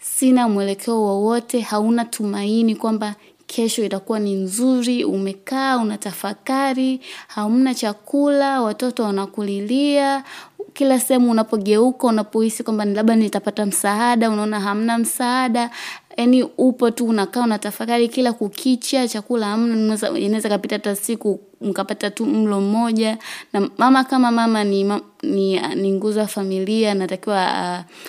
sina 0.00 0.48
mwelekeo 0.48 1.02
wowote 1.02 1.60
hauna 1.60 2.04
tumaini 2.04 2.76
kwamba 2.76 3.14
kesho 3.46 3.84
itakuwa 3.84 4.18
ni 4.20 4.34
nzuri 4.34 5.04
umekaa 5.04 5.76
unatafakari 5.76 7.00
hamna 7.28 7.74
chakula 7.74 8.62
watoto 8.62 9.02
wanakulilia 9.02 10.24
kila 10.72 11.00
sehemu 11.00 11.30
unapogeuka 11.30 12.06
unapohisi 12.06 12.62
kwamba 12.62 12.84
labda 12.84 13.16
nitapata 13.16 13.66
msaada 13.66 14.30
unaona 14.30 14.60
hamna 14.60 14.98
msaada 14.98 15.70
yani 16.18 16.42
upo 16.42 16.90
tu 16.90 17.06
unakaa 17.06 17.42
unatafakari 17.44 18.08
kila 18.08 18.32
kukicha 18.32 19.08
chakula 19.08 19.46
hamna 19.46 20.18
inaweza 20.18 20.48
kapita 20.48 20.74
hata 20.74 20.96
siku 20.96 21.40
mkapata 21.60 22.10
tu 22.10 22.26
mlo 22.26 22.60
mmoja. 22.60 23.18
Na 23.52 23.70
mama 23.78 24.04
kama 24.04 24.30
mama 24.30 24.64
ni 24.64 24.84
ni, 25.22 25.60
ni 25.74 25.92
nguzo 25.92 26.20
ya 26.20 26.26
familia 26.26 26.94
natakiwa 26.94 27.46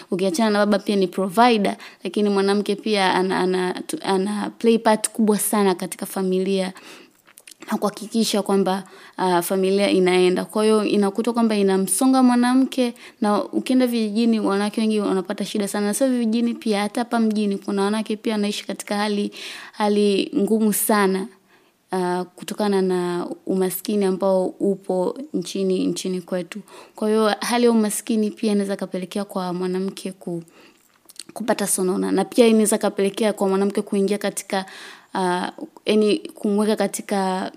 uh, 0.10 0.14
ukiachana 0.14 0.50
na 0.50 0.60
baba 0.66 0.80
pia 0.80 0.96
ni 0.96 1.08
provider 1.08 1.76
lakini 2.04 2.30
mwanamke 2.30 2.76
pia 2.76 3.14
ana, 3.14 3.40
ana, 3.40 3.76
ana 4.04 4.50
play 4.60 4.78
part 4.78 5.10
kubwa 5.10 5.38
sana 5.38 5.76
katika 5.76 6.06
familia 6.06 6.74
na 7.72 7.78
kuhakikisha 7.78 8.42
kwamba 8.42 8.84
uh, 9.18 9.40
familia 9.40 9.90
inaenda. 9.90 10.46
Kwa 10.46 10.64
hiyo 10.64 10.84
inakuta 10.86 11.34
kwamba 11.34 11.56
inamsonga 11.56 12.24
mwanamke 12.24 12.94
na 13.22 13.44
ukienda 13.44 13.88
vijijini 13.88 14.40
wanawake 14.40 14.82
wengi 14.82 15.00
wanapata 15.00 15.46
shida 15.46 15.68
sana. 15.68 15.94
Sio 15.94 16.10
vijijini 16.10 16.54
pia 16.54 16.82
hata 16.82 17.02
hapa 17.02 17.20
mjini 17.20 17.58
kuna 17.58 17.82
wanawake 17.84 18.16
pia 18.16 18.34
wanaishi 18.34 18.68
katika 18.68 18.96
hali 18.98 19.32
hali 19.72 20.32
ngumu 20.38 20.74
sana 20.74 21.28
uh, 21.92 22.22
kutokana 22.22 22.82
na 22.82 23.28
umaskini 23.46 24.06
ambao 24.06 24.46
upo 24.48 25.18
nchini 25.34 25.86
nchini 25.86 26.22
kwetu. 26.22 26.60
Kwa 26.96 27.08
hiyo 27.08 27.36
hali 27.42 27.66
ya 27.66 27.72
umaskini 27.72 28.32
pia 28.32 28.52
inaweza 28.52 28.76
kapelekea 28.76 29.26
kwa 29.26 29.54
mwanamke 29.54 30.12
ku 30.12 30.44
kupata 31.34 31.68
sonona. 31.68 32.12
Na 32.12 32.26
pia 32.26 32.48
inaweza 32.48 32.78
kapelekea 32.78 33.34
kwa 33.34 33.50
mwanamke 33.50 33.82
kuingia 33.82 34.18
katika 34.18 34.66
uh, 35.14 35.48
yani 35.86 36.20
kumweka 36.20 36.76
katika 36.76 37.52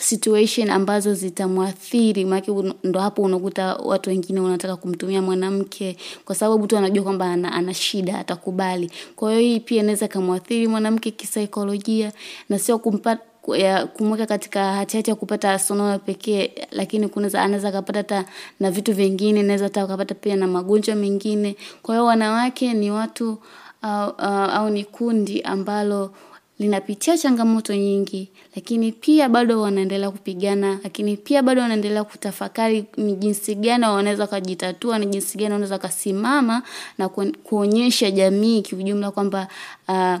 situation 0.00 0.70
ambazo 0.70 1.14
zitamwathiri 1.14 2.24
maanake 2.24 2.52
ndo 2.84 3.00
hapo 3.00 3.22
unakuta 3.22 3.74
watu 3.74 4.10
wengine 4.10 4.40
wanataka 4.40 4.76
kumtumia 4.76 5.22
mwanamke 5.22 5.96
kwa 6.24 6.34
sababu 6.34 6.66
tu 6.66 6.76
anajua 6.76 7.04
kwamba 7.04 7.32
ana, 7.32 7.52
ana 7.52 7.74
shida 7.74 8.18
atakubali. 8.18 8.90
Kwa 9.16 9.30
hiyo 9.30 9.42
hii 9.42 9.60
pia 9.60 9.82
inaweza 9.82 10.06
ikamwathiri 10.06 10.66
mwanamke 10.68 11.10
kisaikolojia 11.10 12.12
na 12.48 12.58
sio 12.58 12.78
kumweka 13.94 14.26
katika 14.26 14.72
hatihati 14.72 15.10
ya 15.10 15.16
kupata 15.16 15.58
sonona 15.58 15.98
pekee 15.98 16.50
lakini 16.70 17.10
anaweza 17.34 17.68
akapata 17.68 17.98
hata 17.98 18.24
na 18.60 18.70
vitu 18.70 18.92
vingine 18.94 19.42
naweza 19.42 19.64
hata 19.64 19.82
akapata 19.82 20.14
pia 20.14 20.36
na 20.36 20.46
magonjwa 20.46 20.94
mengine. 20.94 21.56
Kwa 21.82 21.94
hiyo 21.94 22.04
wanawake 22.04 22.74
ni 22.74 22.90
watu 22.90 23.38
au, 23.82 24.10
au, 24.18 24.50
au 24.50 24.70
ni 24.70 24.84
kundi 24.84 25.42
ambalo 25.42 26.10
linapitia 26.62 27.18
changamoto 27.18 27.74
nyingi 27.74 28.28
lakini 28.56 28.92
pia 28.92 29.28
bado 29.28 29.60
wanaendelea 29.60 30.10
kupigana 30.10 30.78
lakini 30.84 31.16
pia 31.16 31.42
bado 31.42 31.60
wanaendelea 31.62 32.04
kutafakari 32.04 32.84
ni 32.96 33.12
jinsi 33.16 33.54
gani 33.54 33.84
wanaweza 33.84 34.22
wakajitatua 34.22 34.98
ni 34.98 35.06
jinsi 35.06 35.38
gani 35.38 35.52
wanaweza 35.52 35.74
wakasimama 35.74 36.62
na 36.98 37.08
kuonyesha 37.42 38.10
jamii 38.10 38.62
kiujumla 38.62 39.10
kwamba 39.10 39.48
uh, 39.88 40.16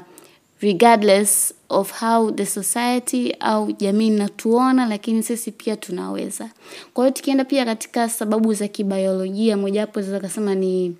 regardless 0.60 1.54
of 1.68 2.00
how 2.00 2.30
the 2.30 2.46
society 2.46 3.36
au 3.40 3.72
jamii 3.72 4.06
inatuona 4.06 4.86
lakini 4.86 5.22
sisi 5.22 5.50
pia 5.52 5.76
tunaweza. 5.76 6.48
Kwa 6.94 7.04
hiyo 7.04 7.14
tukienda 7.16 7.44
pia 7.44 7.64
katika 7.64 8.08
sababu 8.08 8.54
za 8.54 8.68
kibiolojia 8.68 9.56
mojawapo 9.56 10.00
zaweza 10.00 10.20
kasema 10.20 10.54
ni 10.54 10.96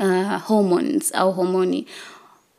uh, 0.00 0.42
hormones 0.46 1.14
au 1.14 1.32
homoni 1.32 1.86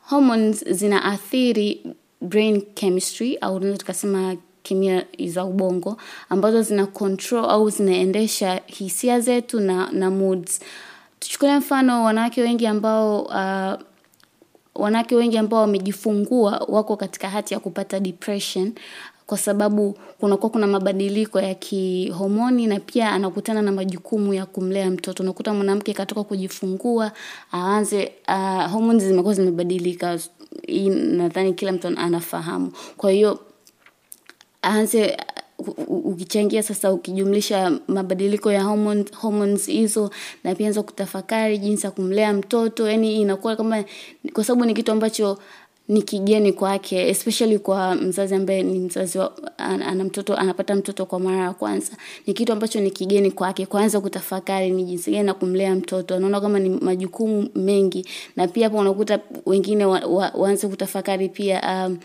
hormones 0.09 0.65
zinaathiri 0.71 1.95
brain 2.21 2.61
chemistry 2.75 3.37
au 3.41 3.55
unaweza 3.55 3.77
tukasema 3.77 4.35
kemia 4.63 5.05
za 5.25 5.45
ubongo 5.45 5.97
ambazo 6.29 6.61
zina 6.61 6.85
control 6.85 7.45
au 7.49 7.69
zinaendesha 7.69 8.61
hisia 8.65 9.19
zetu 9.19 9.59
na, 9.59 9.91
na 9.91 10.11
moods. 10.11 10.59
Tuchukulia 11.19 11.57
mfano 11.59 12.03
wanawake 12.03 12.41
wengi 12.41 12.67
ambao 12.67 13.21
uh, 13.21 13.81
wanawake 14.83 15.15
wengi 15.15 15.37
ambao 15.37 15.61
wamejifungua 15.61 16.65
wako 16.67 16.97
katika 16.97 17.29
hati 17.29 17.53
ya 17.53 17.59
kupata 17.59 17.99
depression 17.99 18.73
kwa 19.27 19.37
sababu 19.37 19.97
kunakuwa 20.19 20.49
kuna 20.49 20.67
mabadiliko 20.67 21.39
ya 21.41 21.55
kihomoni 21.55 22.67
na 22.67 22.79
pia 22.79 23.11
anakutana 23.11 23.61
na 23.61 23.71
majukumu 23.71 24.33
ya 24.33 24.45
kumlea 24.45 24.91
mtoto. 24.91 25.23
Unakuta 25.23 25.53
mwanamke 25.53 25.93
katoka 25.93 26.23
kujifungua 26.23 27.11
aanze 27.53 28.11
uh, 28.27 28.71
homoni 28.71 28.99
zimekuwa 28.99 29.33
zimebadilika. 29.33 30.19
Hii 30.67 30.89
nadhani 30.89 31.53
kila 31.53 31.71
mtu 31.71 31.87
anafahamu. 31.87 32.71
Kwa 32.97 33.11
hiyo 33.11 33.39
aanze 34.63 35.17
ukichangia 35.87 36.63
sasa 36.63 36.91
ukijumlisha 36.91 37.79
mabadiliko 37.87 38.51
ya 38.51 38.63
hormones, 38.63 39.11
hormones 39.13 39.65
hizo 39.65 40.09
na 40.43 40.55
pia 40.55 40.67
anza 40.67 40.83
kutafakari 40.83 41.57
jinsi 41.57 41.85
ya 41.85 41.91
kumlea 41.91 42.33
mtoto. 42.33 42.89
Yani 42.89 43.21
inakuwa 43.21 43.55
kama 43.55 43.83
kwa 44.33 44.43
sababu 44.43 44.65
ni 44.65 44.73
kitu 44.73 44.91
ambacho 44.91 45.37
ni 45.87 46.01
kigeni 46.01 46.53
kwake 46.53 47.09
especially 47.09 47.59
kwa 47.59 47.95
mzazi 47.95 48.35
ambaye 48.35 48.63
ni 48.63 48.79
mzazi 48.79 49.17
wa, 49.17 49.57
ana 49.57 50.03
mtoto 50.03 50.35
anapata 50.35 50.75
mtoto 50.75 51.05
kwa 51.05 51.19
mara 51.19 51.37
ya 51.37 51.53
kwanza. 51.53 51.91
Ni 52.27 52.33
kitu 52.33 52.53
ambacho 52.53 52.79
ni 52.79 52.91
kigeni 52.91 53.31
kwake 53.31 53.65
kwanza 53.65 54.01
kutafakari 54.01 54.69
ni 54.71 54.83
jinsi 54.83 55.11
gani 55.11 55.23
na 55.23 55.33
kumlea 55.33 55.75
mtoto. 55.75 56.15
Anaona 56.15 56.41
kama 56.41 56.59
ni 56.59 56.69
majukumu 56.69 57.49
mengi. 57.55 58.05
Na 58.35 58.47
pia 58.47 58.63
hapo 58.67 58.77
unakuta 58.77 59.19
wengine 59.45 59.85
wa, 59.85 59.99
wa, 59.99 60.31
waanze 60.35 60.67
kutafakari 60.67 61.29
pia 61.29 61.85
um, 61.87 61.97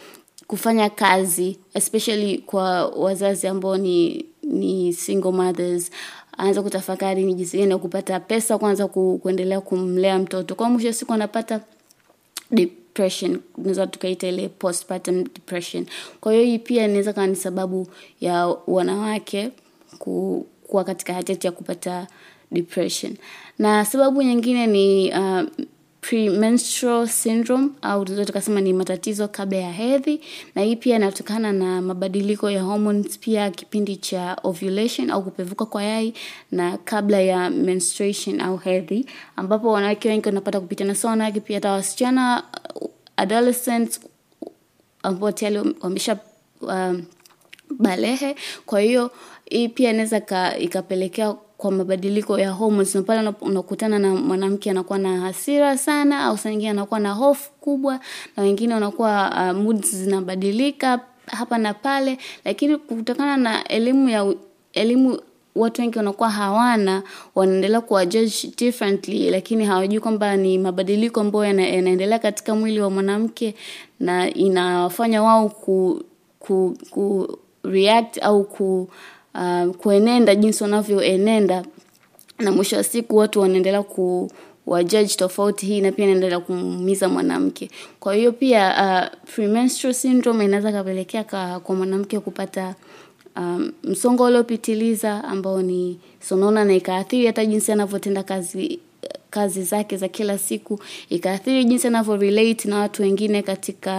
kufanya 0.46 0.90
kazi 0.90 1.58
especially 1.75 2.38
kwa 2.38 2.87
wazazi 2.87 3.46
ambao 3.46 3.76
ni 3.76 4.25
ni 4.42 4.92
single 4.92 5.32
mothers. 5.32 5.90
Aanza 6.38 6.62
kutafakari 6.62 7.25
ni 7.25 7.34
jinsi 7.34 7.58
gani 7.58 7.70
ya 7.70 7.78
kupata 7.78 8.20
pesa 8.20 8.58
kwanza 8.58 8.87
ku, 8.87 9.18
kuendelea 9.22 9.60
kumlea 9.60 10.18
mtoto. 10.18 10.54
Kwa 10.54 10.70
mwisho 10.70 10.92
siku 10.92 11.12
anapata 11.12 11.60
depression 12.94 13.40
tunaweza 13.54 13.87
tukaita 13.87 14.28
ile 14.28 14.49
postpartum 14.49 15.23
depression. 15.25 15.87
Kwa 16.20 16.32
hiyo 16.32 16.44
hii 16.44 16.59
pia 16.59 16.85
inaweza 16.85 17.12
kawa 17.12 17.26
ni 17.26 17.37
sababu 17.37 17.87
ya 18.20 18.47
wanawake 18.66 19.50
ku, 19.99 20.47
kuwa 20.66 20.85
katika 20.85 21.14
hatati 21.14 21.47
ya 21.47 21.52
kupata 21.52 22.06
depression. 22.52 23.16
Na 23.59 23.85
sababu 23.85 24.23
nyingine 24.23 24.66
ni 24.66 25.12
uh, 25.12 25.42
premenstrual 26.00 27.09
syndrome 27.09 27.68
au 27.82 28.04
tunaweza 28.04 28.26
tukasema 28.26 28.61
ni 28.61 28.73
matatizo 28.73 29.28
kabla 29.28 29.59
ya 29.59 29.73
hedhi. 29.73 30.20
Na 30.54 30.62
hii 30.62 30.76
pia 30.76 30.97
inatokana 30.97 31.52
na 31.52 31.82
mabadiliko 31.82 32.50
ya 32.50 32.62
hormones 32.62 33.18
pia 33.18 33.50
kipindi 33.50 33.97
cha 33.97 34.37
ovulation 34.42 35.11
au 35.11 35.23
kupevuka 35.25 35.66
kwa 35.66 35.82
yai 35.82 36.14
na 36.52 36.78
kabla 36.78 37.20
ya 37.20 37.50
menstruation 37.50 38.40
au 38.40 38.56
hedhi 38.56 39.06
ambapo 39.37 39.73
wanawake 39.73 40.09
wengi 40.09 40.26
wanapata 40.28 40.61
kupitia. 40.61 40.87
Na 40.87 40.94
sio 40.94 41.11
wanawake 41.11 41.40
pia 41.40 41.56
hata 41.56 41.73
wasichana 41.73 42.42
adolescents 43.20 44.00
ambao 45.02 45.32
tayari 45.32 45.74
wamesha 45.80 46.16
um, 46.60 47.02
balehe. 47.70 48.36
Kwa 48.66 48.80
hiyo 48.80 49.10
hii 49.44 49.68
pia 49.68 49.90
inaweza 49.90 50.22
ikapelekea 50.58 51.32
kwa 51.32 51.70
mabadiliko 51.70 52.38
ya 52.38 52.50
hormones. 52.50 52.94
Na 52.94 53.02
pale 53.02 53.32
unakutana 53.40 53.98
na 53.98 54.14
mwanamke 54.14 54.70
anakuwa 54.70 54.98
na 54.98 55.20
hasira 55.20 55.78
sana 55.78 56.24
au 56.24 56.38
saa 56.38 56.50
anakuwa 56.70 57.00
na 57.00 57.12
hofu 57.12 57.50
kubwa 57.60 58.00
na 58.36 58.42
wengine 58.42 58.74
wanakuwa 58.74 59.30
uh, 59.52 59.58
moods 59.58 59.94
zinabadilika 59.96 61.00
hapa 61.26 61.58
na 61.58 61.74
pale. 61.74 62.18
Lakini 62.44 62.76
kutokana 62.76 63.36
na 63.36 63.68
elimu 63.68 64.08
ya 64.08 64.34
elimu 64.72 65.20
watu 65.62 65.80
wengi 65.82 65.98
wanakuwa 65.98 66.30
hawana 66.30 67.02
wanaendelea 67.34 67.80
kuwa 67.80 68.06
differently 68.56 69.30
lakini 69.30 69.64
hawajui 69.64 70.00
kwamba 70.00 70.36
ni 70.36 70.58
mabadiliko 70.58 71.20
ambayo 71.20 71.44
yanaendelea 71.44 72.18
katika 72.18 72.54
mwili 72.54 72.80
wa 72.80 72.90
mwanamke 72.90 73.54
na 74.00 74.34
inafanya 74.34 75.22
wao 75.22 75.48
ku, 75.48 76.02
ku, 76.38 76.76
ku 76.90 77.38
react 77.62 78.18
au 78.22 78.44
ku 78.44 78.88
uh, 79.34 79.76
kuenenda 79.76 80.34
jinsi 80.34 80.62
wanavyoenenda 80.62 81.64
na 82.38 82.52
mwisho 82.52 82.76
wa 82.76 82.82
siku 82.84 83.16
watu 83.16 83.40
wanaendelea 83.40 83.82
ku 83.82 84.30
wajudge 84.66 85.14
tofauti, 85.14 85.66
hii 85.66 85.80
na 85.80 85.92
pia 85.92 86.04
inaendelea 86.04 86.40
kumuumiza 86.40 87.08
mwanamke. 87.08 87.70
Kwa 88.00 88.14
hiyo 88.14 88.32
pia 88.32 88.74
uh, 89.36 89.92
syndrome 89.92 90.44
inaweza 90.44 90.72
kapelekea 90.72 91.24
kwa 91.60 91.74
mwanamke 91.74 92.20
kupata 92.20 92.74
um, 93.37 93.72
msongo 93.84 94.25
uliopitiliza 94.25 95.25
ambao 95.25 95.62
ni 95.62 95.99
sonona 96.20 96.64
na 96.64 96.75
ikaathiri 96.75 97.26
hata 97.26 97.46
jinsi 97.46 97.72
anavyotenda 97.72 98.22
kazi 98.22 98.78
kazi 99.30 99.62
zake 99.62 99.96
za 99.96 100.08
kila 100.08 100.38
siku, 100.38 100.80
ikaathiri 101.08 101.64
jinsi 101.64 101.87
anavyo 101.87 102.16
na 102.64 102.78
watu 102.78 103.02
wengine 103.02 103.42
katika 103.42 103.92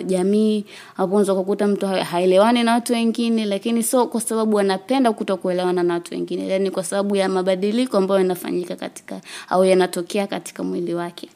uh, 0.00 0.06
jamii. 0.06 0.64
Hapo 0.94 1.10
unaweza 1.10 1.34
kukuta 1.34 1.66
mtu 1.66 1.86
haelewani 1.86 2.62
na 2.62 2.72
watu 2.72 2.92
wengine, 2.92 3.44
lakini 3.44 3.82
so 3.82 4.06
kwa 4.06 4.20
sababu 4.20 4.58
anapenda 4.58 5.12
kutokuelewana 5.12 5.82
na 5.82 5.94
watu 5.94 6.14
wengine, 6.14 6.48
yani 6.48 6.70
kwa 6.70 6.84
sababu 6.84 7.16
ya 7.16 7.28
mabadiliko 7.28 7.96
ambayo 7.96 8.20
yanafanyika 8.20 8.76
katika 8.76 9.20
au 9.48 9.64
yanatokea 9.64 10.26
katika 10.26 10.62
mwili 10.62 10.94
wake. 10.94 11.28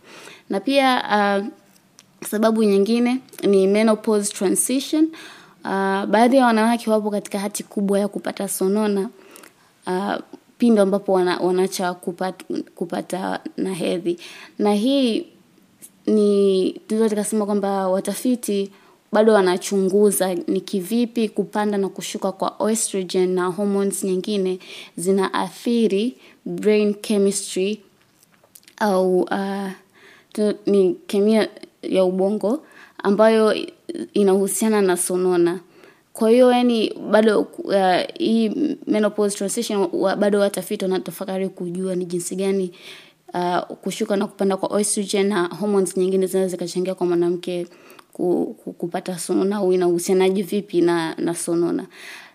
Na 0.51 0.61
pia 0.61 1.03
uh, 1.41 1.47
sababu 2.29 2.63
nyingine 2.65 3.19
ni 3.43 3.67
menopause 3.67 4.33
transition. 4.33 5.05
Uh, 5.05 5.11
baadhi 6.07 6.37
ya 6.37 6.47
wanawake 6.47 6.91
wapo 6.91 7.11
katika 7.11 7.39
hati 7.39 7.63
kubwa 7.63 7.99
ya 7.99 8.09
kupata 8.09 8.49
sonona. 8.49 9.11
Uh, 9.87 10.15
pindo 10.59 10.83
ambapo 10.83 11.13
wana, 11.13 11.37
wanaacha 11.39 11.95
kupata, 11.95 12.45
kupata 12.75 13.41
na 13.57 13.75
hedhi, 13.75 14.19
na 14.59 14.75
hii 14.75 15.27
ni 16.07 16.73
tunaweza 16.87 17.11
tukasema 17.11 17.47
kwamba 17.47 17.89
watafiti 17.89 18.71
bado 19.13 19.33
wanachunguza 19.33 20.35
ni 20.35 20.61
kivipi 20.61 21.29
kupanda 21.29 21.79
na 21.79 21.89
kushuka 21.89 22.33
kwa 22.33 22.71
estrogen 22.73 23.31
na 23.35 23.47
hormones 23.47 24.05
nyingine 24.05 24.59
zinaathiri 24.97 26.17
brain 26.47 26.95
chemistry 26.95 27.81
au 28.77 29.21
uh, 29.21 29.69
ni 30.67 30.95
kemia 31.07 31.49
ya 31.83 32.05
ubongo 32.05 32.63
ambayo 33.03 33.55
inahusiana 34.13 34.83
na 34.83 34.97
sonona. 34.97 35.61
Kwa 36.13 36.31
hiyo 36.31 36.53
yani 36.53 36.95
bado 37.11 37.41
uh, 37.41 37.75
hii 38.19 38.77
menopause 38.87 39.37
transition 39.39 39.89
wa, 39.93 40.17
bado 40.17 40.41
watafiti 40.41 40.85
wanatafakari 40.85 41.49
kujua 41.49 41.95
ni 41.95 42.05
jinsi 42.05 42.37
gani 42.37 42.71
uh, 43.35 43.59
kushuka 43.59 44.17
na 44.17 44.27
kupanda 44.27 44.57
kwa 44.57 44.81
estrogen 44.81 45.27
na 45.29 45.45
hormones 45.47 45.97
nyingine 45.97 46.27
zinaweza 46.27 46.51
zikachangia 46.51 46.95
kwa 46.95 47.07
mwanamke 47.07 47.67
ku, 48.13 48.57
ku, 48.65 48.73
kupata 48.73 49.19
sonona 49.19 49.57
au 49.57 49.73
inahusianaje 49.73 50.43
vipi 50.43 50.81
na, 50.81 51.15
na 51.15 51.35
sonona. 51.35 51.87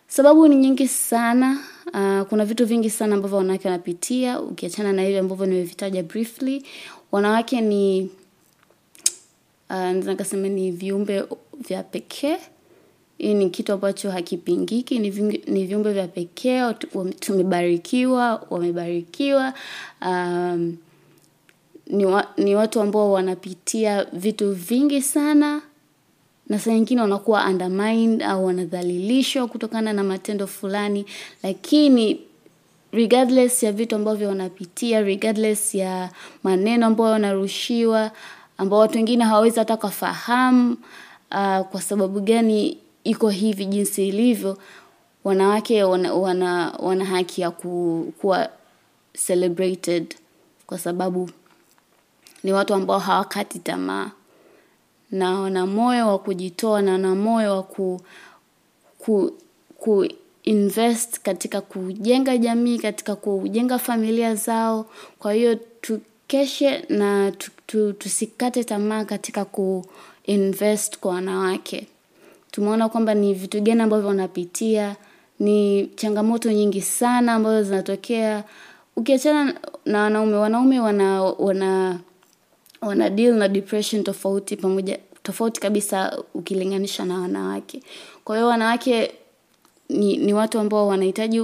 Sababu 0.07 0.47
ni 0.47 0.55
nyingi 0.55 0.87
sana. 0.87 1.59
Uh, 1.93 2.21
kuna 2.27 2.45
vitu 2.45 2.65
vingi 2.65 2.89
sana 2.89 3.15
ambavyo 3.15 3.37
wanawake 3.37 3.67
wanapitia 3.67 4.41
ukiachana 4.41 4.93
na 4.93 5.01
hivi 5.01 5.17
ambavyo 5.17 5.45
nimevitaja 5.45 6.03
briefly. 6.03 6.63
Wanawake 7.11 7.61
ni 7.61 8.09
naweza 9.69 10.11
nikasema 10.11 10.47
ni 10.47 10.71
viumbe 10.71 11.23
vya 11.67 11.83
pekee. 11.83 12.37
Hii 13.17 13.33
ni 13.33 13.49
kitu 13.49 13.73
ambacho 13.73 14.11
hakipingiki, 14.11 14.99
ni, 14.99 15.09
ni 15.47 15.65
viumbe 15.65 15.93
vya 15.93 16.07
pekee, 16.07 16.73
tumebarikiwa, 17.19 18.47
wamebarikiwa. 18.49 19.53
Um, 20.05 20.77
ni, 21.87 22.05
wa, 22.05 22.27
ni 22.37 22.55
watu 22.55 22.81
ambao 22.81 23.11
wanapitia 23.11 24.03
vitu 24.13 24.51
vingi 24.53 25.01
sana, 25.01 25.61
na 26.49 26.59
saa 26.59 26.71
nyingine 26.73 27.01
wanakuwa 27.01 27.47
undermined 27.47 28.23
au 28.23 28.45
wanadhalilishwa 28.45 29.47
kutokana 29.47 29.93
na 29.93 30.03
matendo 30.03 30.47
fulani, 30.47 31.05
lakini 31.43 32.19
regardless 32.91 33.63
ya 33.63 33.71
vitu 33.71 33.95
ambavyo 33.95 34.27
wanapitia, 34.29 35.01
regardless 35.01 35.75
ya 35.75 36.09
maneno 36.43 36.85
ambayo 36.85 37.11
wanarushiwa, 37.11 38.11
ambao 38.57 38.79
watu 38.79 38.97
wengine 38.97 39.23
hawawezi 39.23 39.59
hata 39.59 39.77
kafahamu 39.77 40.71
uh, 41.31 41.59
kwa 41.59 41.81
sababu 41.81 42.19
gani 42.19 42.77
iko 43.03 43.29
hivi 43.29 43.65
jinsi 43.65 44.07
ilivyo, 44.07 44.57
wanawake 45.23 45.83
wana, 45.83 46.13
wana, 46.13 46.73
wana 46.79 47.05
haki 47.05 47.41
ya 47.41 47.51
ku, 47.51 48.13
kuwa 48.21 48.49
celebrated 49.27 50.15
kwa 50.67 50.79
sababu 50.79 51.29
ni 52.43 52.53
watu 52.53 52.73
ambao 52.73 52.99
hawakati 52.99 53.59
tamaa 53.59 54.11
na 55.11 55.39
wana 55.39 55.65
moyo 55.65 56.07
wa 56.07 56.19
kujitoa 56.19 56.81
na 56.81 56.91
wana 56.91 57.15
moyo 57.15 57.55
wa 57.55 57.63
ku, 57.63 58.01
ku, 58.97 59.31
ku 59.79 60.07
invest 60.43 61.19
katika 61.19 61.61
kujenga 61.61 62.37
jamii, 62.37 62.79
katika 62.79 63.15
kujenga 63.15 63.79
familia 63.79 64.35
zao. 64.35 64.85
Kwa 65.19 65.33
hiyo 65.33 65.59
tukeshe 66.27 66.85
na 66.89 67.31
tu, 67.31 67.51
tu, 67.67 67.93
tusikate 67.93 68.63
tamaa 68.63 69.05
katika 69.05 69.45
kuinvest 69.45 70.97
kwa 70.99 71.11
wanawake 71.13 71.87
tumeona 72.51 72.89
kwamba 72.89 73.13
ni 73.13 73.33
vitu 73.33 73.61
gani 73.61 73.81
ambavyo 73.81 74.07
wanapitia, 74.07 74.95
ni 75.39 75.87
changamoto 75.95 76.51
nyingi 76.51 76.81
sana 76.81 77.33
ambazo 77.33 77.63
zinatokea. 77.63 78.43
Ukiachana 78.95 79.53
na 79.85 80.01
wanaume, 80.01 80.35
wanaume 80.35 80.79
wana 80.79 81.23
wana 81.23 81.99
wana 82.81 83.09
deal 83.09 83.33
na 83.33 83.47
depression 83.47 84.03
tofauti 84.03 84.55
pamoja 84.57 84.99
tofauti 85.23 85.61
kabisa 85.61 86.23
ukilinganisha 86.33 87.05
na 87.05 87.19
wanawake. 87.21 87.81
Kwa 88.23 88.35
hiyo 88.35 88.47
wanawake 88.47 89.11
ni, 89.89 90.17
ni 90.17 90.33
watu 90.33 90.59
ambao 90.59 90.87
wanahitaji 90.87 91.41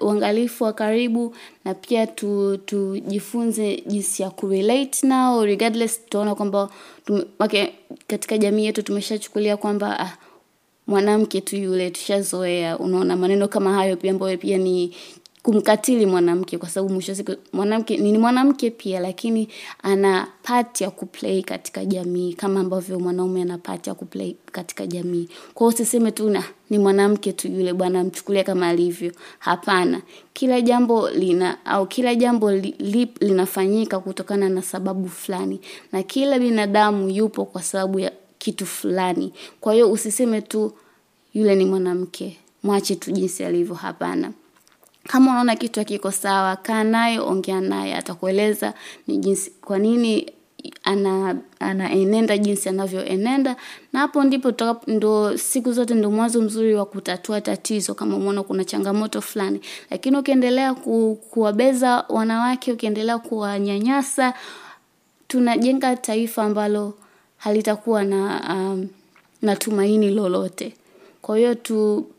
uangalifu 0.00 0.64
wa 0.64 0.72
karibu 0.72 1.34
na 1.64 1.74
pia 1.74 2.06
tu 2.06 2.56
tujifunze 2.56 3.82
jinsi 3.86 4.22
ya 4.22 4.30
kurelate 4.30 5.06
nao 5.06 5.44
regardless 5.44 6.04
tutaona 6.04 6.34
kwamba 6.34 6.68
okay, 7.38 7.66
katika 8.06 8.38
jamii 8.38 8.64
yetu 8.64 8.82
tumeshachukulia 8.82 9.56
kwamba 9.56 10.00
ah, 10.00 10.16
mwanamke 10.86 11.40
tu 11.40 11.56
yule 11.56 11.90
tushazoea 11.90 12.78
unaona 12.78 13.16
maneno 13.16 13.48
kama 13.48 13.72
hayo 13.72 13.96
pia 13.96 14.10
ambayo 14.10 14.38
pia 14.38 14.58
ni 14.58 14.94
kumkatili 15.44 16.06
mwanamke 16.06 16.58
kwa 16.58 16.68
sababu 16.68 16.94
mwisho 16.94 17.14
siku 17.14 17.34
mwanamke 17.52 17.96
ni 17.96 18.18
mwanamke 18.18 18.70
pia 18.70 19.00
lakini 19.00 19.48
ana 19.82 20.26
pati 20.42 20.84
ya 20.84 20.90
kuplay 20.90 21.42
katika 21.42 21.84
jamii 21.84 22.32
kama 22.34 22.60
ambavyo 22.60 23.00
mwanaume 23.00 23.42
ana 23.42 23.58
pati 23.58 23.88
ya 23.88 23.94
kuplay 23.94 24.34
katika 24.52 24.86
jamii. 24.86 25.28
kwao 25.54 25.68
usiseme 25.68 26.10
tu 26.12 26.30
na 26.30 26.44
ni 26.70 26.78
mwanamke 26.78 27.32
tu 27.32 27.48
yule 27.48 27.72
bwana 27.72 28.04
mchukulia 28.04 28.44
kama 28.44 28.68
alivyo. 28.68 29.12
Hapana. 29.38 30.02
Kila 30.32 30.60
jambo 30.60 31.10
lina 31.10 31.66
au 31.66 31.86
kila 31.86 32.14
jambo 32.14 32.52
li, 32.52 32.74
li, 32.78 33.08
linafanyika 33.20 33.98
kutokana 34.00 34.48
na 34.48 34.62
sababu 34.62 35.08
fulani 35.08 35.60
na 35.92 36.02
kila 36.02 36.38
binadamu 36.38 37.08
yupo 37.08 37.44
kwa 37.44 37.62
sababu 37.62 37.98
ya 37.98 38.12
kitu 38.38 38.66
fulani. 38.66 39.32
Kwa 39.60 39.74
hiyo 39.74 39.92
usiseme 39.92 40.40
tu 40.40 40.72
yule 41.34 41.54
ni 41.54 41.64
mwanamke. 41.64 42.38
Mwache 42.62 42.94
tu 42.96 43.12
jinsi 43.12 43.44
alivyo 43.44 43.74
hapana. 43.74 44.32
Kama 45.08 45.30
unaona 45.30 45.56
kitu 45.56 45.80
hakiko 45.80 46.10
sawa, 46.10 46.56
kaa 46.56 46.84
naye, 46.84 47.18
ongea 47.20 47.60
naye, 47.60 47.94
atakueleza 47.96 48.74
ni 49.06 49.16
jinsi 49.18 49.50
kwa 49.50 49.78
nini 49.78 50.32
ana 50.84 51.36
anaenenda 51.60 52.38
jinsi 52.38 52.68
anavyoenenda, 52.68 53.56
na 53.92 54.00
hapo 54.00 54.24
ndipo 54.24 54.52
ndo 54.86 55.38
siku 55.38 55.72
zote 55.72 55.94
ndo 55.94 56.10
mwanzo 56.10 56.42
mzuri 56.42 56.74
wa 56.74 56.86
kutatua 56.86 57.40
tatizo, 57.40 57.94
kama 57.94 58.16
umeona 58.16 58.42
kuna 58.42 58.64
changamoto 58.64 59.20
fulani. 59.20 59.60
Lakini 59.90 60.16
ukiendelea 60.16 60.74
ku, 60.74 61.18
kuwabeza 61.30 62.04
wanawake, 62.08 62.72
ukiendelea 62.72 63.18
kuwanyanyasa, 63.18 64.34
tunajenga 65.28 65.96
taifa 65.96 66.42
ambalo 66.42 66.94
halitakuwa 67.36 68.04
na 68.04 68.42
um, 68.54 68.88
na 69.42 69.56
tumaini 69.56 70.10
lolote. 70.10 70.74
Kwa 71.22 71.36
hiyo 71.38 71.54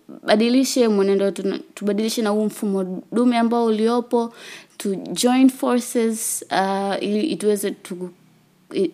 tubadilishe 0.08 0.88
mwenendo 0.88 1.32
tubadilishe 1.74 2.22
na 2.22 2.30
huu 2.30 2.46
mfumo 2.46 3.04
dume 3.12 3.38
ambao 3.38 3.66
uliopo, 3.66 4.34
tu 4.78 4.96
join 4.96 5.50
forces 5.50 6.46
uh, 6.52 7.04
ili 7.04 7.22
ituweze 7.24 7.72
tu, 7.72 8.10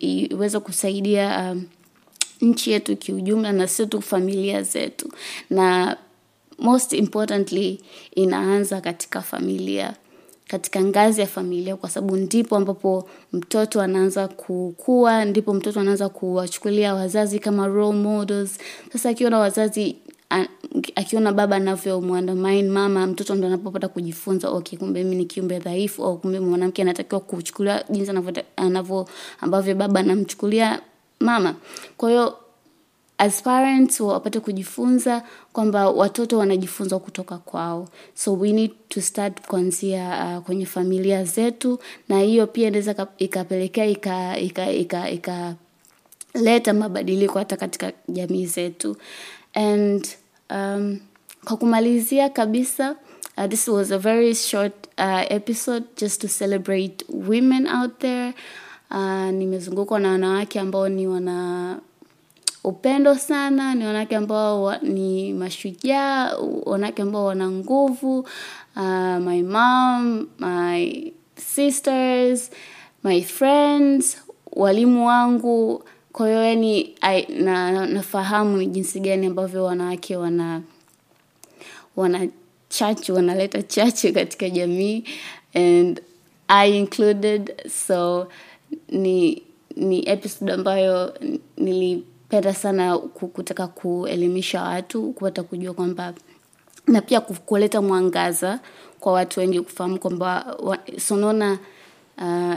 iweze 0.00 0.60
kusaidia 0.60 1.50
um, 1.52 1.64
nchi 2.40 2.70
yetu 2.70 2.96
kiujumla 2.96 3.52
na 3.52 3.68
sio 3.68 3.86
tu 3.86 4.02
familia 4.02 4.62
zetu, 4.62 5.08
na 5.50 5.96
most 6.58 6.92
importantly 6.92 7.80
inaanza 8.14 8.80
katika 8.80 9.20
familia 9.22 9.94
katika 10.48 10.80
ngazi 10.84 11.20
ya 11.20 11.26
familia, 11.26 11.76
kwa 11.76 11.90
sababu 11.90 12.16
ndipo 12.16 12.56
ambapo 12.56 13.08
mtoto 13.32 13.80
anaanza 13.80 14.28
kukua, 14.28 15.24
ndipo 15.24 15.54
mtoto 15.54 15.80
anaanza 15.80 16.08
kuwachukulia 16.08 16.94
wazazi 16.94 17.38
kama 17.38 17.66
role 17.66 17.98
models. 17.98 18.58
Sasa 18.92 19.08
akiona 19.08 19.38
wazazi 19.38 19.96
akiona 20.94 21.32
baba 21.32 21.56
anavyomwandamain 21.56 22.68
mama, 22.70 23.06
mtoto 23.06 23.34
ndo 23.34 23.46
anapopata 23.46 23.88
kujifunza, 23.88 24.50
okay, 24.50 24.78
kumbe 24.78 25.04
mi 25.04 25.16
ni 25.16 25.24
kiumbe 25.24 25.58
dhaifu, 25.58 26.04
au 26.04 26.18
kumbe 26.18 26.40
mwanamke 26.40 26.82
anatakiwa 26.82 27.20
kuchukuliwa 27.20 27.84
jinsi 27.90 28.10
anavyo 28.56 29.08
ambavyo 29.40 29.74
baba 29.74 30.00
anamchukulia 30.00 30.80
mama. 31.20 31.54
Kwa 31.96 32.10
hiyo 32.10 32.36
as 33.18 33.42
parents 33.42 34.00
wapate 34.00 34.40
kujifunza 34.40 35.22
kwamba 35.52 35.90
watoto 35.90 36.38
wanajifunza 36.38 36.98
kutoka 36.98 37.38
kwao 37.38 37.88
so 38.14 38.32
we 38.34 38.52
need 38.52 38.70
to 38.88 39.00
start 39.00 39.46
kuanzia 39.46 40.34
uh, 40.38 40.44
kwenye 40.44 40.66
familia 40.66 41.24
zetu 41.24 41.78
na 42.08 42.20
hiyo 42.20 42.46
pia 42.46 42.68
inaweza 42.68 43.06
ikapelekea 43.18 43.86
ika, 43.86 44.38
ika, 44.38 44.70
ika, 44.72 45.10
ika 45.10 45.54
leta 46.34 46.72
mabadiliko 46.74 47.38
hata 47.38 47.56
katika 47.56 47.92
jamii 48.08 48.46
zetu 48.46 48.96
and 49.54 50.08
um, 50.50 50.98
kwa 51.44 51.56
kumalizia 51.56 52.28
kabisa 52.28 52.96
uh, 53.38 53.46
this 53.46 53.68
was 53.68 53.92
a 53.92 53.98
very 53.98 54.34
short 54.34 54.74
uh, 54.98 55.32
episode 55.32 55.84
just 56.00 56.20
to 56.20 56.28
celebrate 56.28 57.04
women 57.08 57.66
out 57.66 57.98
there. 57.98 58.34
Uh, 58.90 59.30
nimezungukwa 59.30 60.00
na 60.00 60.08
wanawake 60.10 60.60
ambao 60.60 60.88
ni 60.88 61.06
wana 61.06 61.78
upendo 62.64 63.14
sana 63.14 63.74
ni 63.74 63.86
wanawake 63.86 64.16
ambao 64.16 64.76
ni 64.76 65.32
mashujaa 65.32 66.36
wanawake 66.64 67.02
ambao 67.02 67.24
wana 67.24 67.50
nguvu 67.50 68.18
uh, 68.76 69.16
my 69.18 69.42
mom 69.42 70.26
my 70.38 71.12
sisters 71.36 72.50
my 73.04 73.22
friends 73.22 74.16
walimu 74.52 75.06
wangu 75.06 75.84
kwa 76.12 76.26
hiyo 76.28 76.44
yani 76.44 76.94
na, 77.38 77.86
nafahamu 77.86 78.56
ni 78.56 78.66
jinsi 78.66 79.00
gani 79.00 79.26
ambavyo 79.26 79.64
wanawake 79.64 80.16
wana 80.16 80.62
wana 81.96 82.28
chachu 82.68 83.14
wanaleta 83.14 83.62
chachu 83.62 84.12
katika 84.12 84.50
jamii 84.50 85.04
and 85.54 86.00
i 86.48 86.78
included 86.78 87.68
so 87.70 88.28
ni 88.88 89.42
ni 89.76 90.08
episode 90.08 90.52
ambayo 90.52 91.14
nilipenda 91.56 92.54
sana 92.54 92.98
kutaka 92.98 93.66
kuelimisha 93.66 94.62
watu 94.62 95.12
kupata 95.12 95.42
kujua 95.42 95.74
kwamba 95.74 96.14
na 96.86 97.00
pia 97.02 97.20
kuleta 97.20 97.82
mwangaza 97.82 98.60
kwa 99.00 99.12
watu 99.12 99.40
wengi 99.40 99.60
kufahamu 99.60 99.98
kwamba 99.98 100.56
sonona 100.98 101.58
uh, 102.18 102.54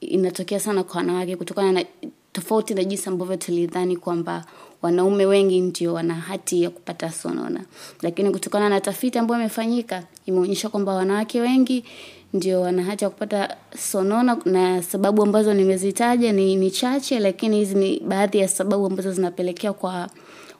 inatokea 0.00 0.60
sana 0.60 0.84
kwa 0.84 0.96
wanawake 0.96 1.36
kutokana 1.36 1.72
na 1.72 1.84
tofauti 2.32 2.74
na 2.74 2.84
jinsi 2.84 3.08
ambavyo 3.08 3.36
tulidhani 3.36 3.96
kwamba 3.96 4.44
wanaume 4.82 5.26
wengi 5.26 5.60
ndio 5.60 5.94
wana 5.94 6.14
hati 6.14 6.62
ya 6.62 6.70
kupata 6.70 7.10
sonona. 7.12 7.60
Lakini 8.02 8.30
kutokana 8.30 8.68
na 8.68 8.80
tafiti 8.80 9.18
ambayo 9.18 9.40
imefanyika 9.40 10.02
imeonyesha 10.26 10.68
kwamba 10.68 10.94
wanawake 10.94 11.40
wengi 11.40 11.84
ndio 12.32 12.60
wana 12.60 12.82
hati 12.82 13.04
ya 13.04 13.10
kupata 13.10 13.56
sonona 13.78 14.36
na 14.44 14.82
sababu 14.82 15.22
ambazo 15.22 15.54
nimezitaja 15.54 16.32
ni, 16.32 16.56
ni 16.56 16.70
chache 16.70 17.18
lakini 17.20 17.56
hizi 17.56 17.74
ni 17.74 18.00
baadhi 18.00 18.38
ya 18.38 18.48
sababu 18.48 18.86
ambazo 18.86 19.12
zinapelekea 19.12 19.72
kwa 19.72 20.10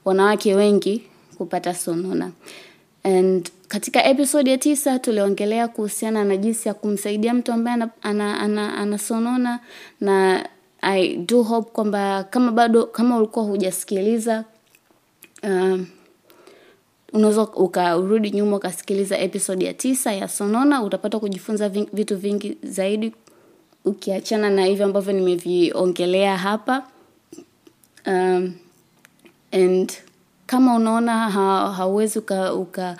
wanawake 0.05 0.55
wengi 0.55 1.03
kupata 1.37 1.73
sonona. 1.73 2.31
And 3.03 3.49
katika 3.67 4.05
episode 4.05 4.51
ya 4.51 4.57
tisa 4.57 4.99
tuliongelea 4.99 5.67
kuhusiana 5.67 6.23
na 6.23 6.37
jinsi 6.37 6.67
ya 6.67 6.73
kumsaidia 6.73 7.33
mtu 7.33 7.51
ambaye 7.51 7.73
ana, 7.73 7.89
ana, 8.01 8.39
ana, 8.39 8.77
ana 8.77 9.59
na 10.01 10.45
i 10.81 11.15
do 11.15 11.43
hope 11.43 11.71
kwamba 11.71 12.23
kama 12.23 12.51
bado 12.51 12.85
kama 12.85 13.17
ulikuwa 13.17 13.45
hujasikiliza 13.45 14.45
um, 15.43 15.87
unaweza 17.13 17.41
ukarudi 17.41 18.31
nyuma 18.31 18.57
ukasikiliza 18.57 19.17
episode 19.19 19.65
ya 19.65 19.73
tisa 19.73 20.13
ya 20.13 20.27
sonona 20.27 20.83
utapata 20.83 21.19
kujifunza 21.19 21.69
ving, 21.69 21.87
vitu 21.93 22.17
vingi 22.17 22.57
zaidi 22.63 23.13
ukiachana 23.85 24.49
na 24.49 24.65
hivyo 24.65 24.85
ambavyo 24.85 25.13
nimeviongelea 25.13 26.37
hapa. 26.37 26.83
Um, 28.07 28.53
and 29.51 29.93
kama 30.45 30.75
unaona 30.75 31.29
ha, 31.29 31.71
hauwezi 31.71 32.19
uka, 32.19 32.53
uka 32.53 32.97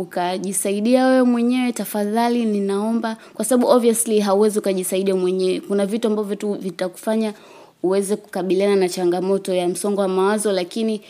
ukajisaidia 0.00 1.06
wewe 1.06 1.22
mwenyewe 1.22 1.72
tafadhali 1.72 2.44
ninaomba. 2.44 3.16
Kwa 3.34 3.44
sababu 3.44 3.68
obviously 3.72 4.20
hauwezi 4.20 4.58
ukajisaidia 4.58 5.16
mwenyewe. 5.16 5.60
Kuna 5.60 5.86
vitu 5.86 6.08
ambavyo 6.08 6.36
tu 6.36 6.52
vitakufanya 6.54 7.34
uweze 7.82 8.16
kukabiliana 8.16 8.76
na 8.76 8.88
changamoto 8.88 9.54
ya 9.54 9.68
msongo 9.68 10.00
wa 10.00 10.08
mawazo 10.08 10.52
lakini 10.52 11.00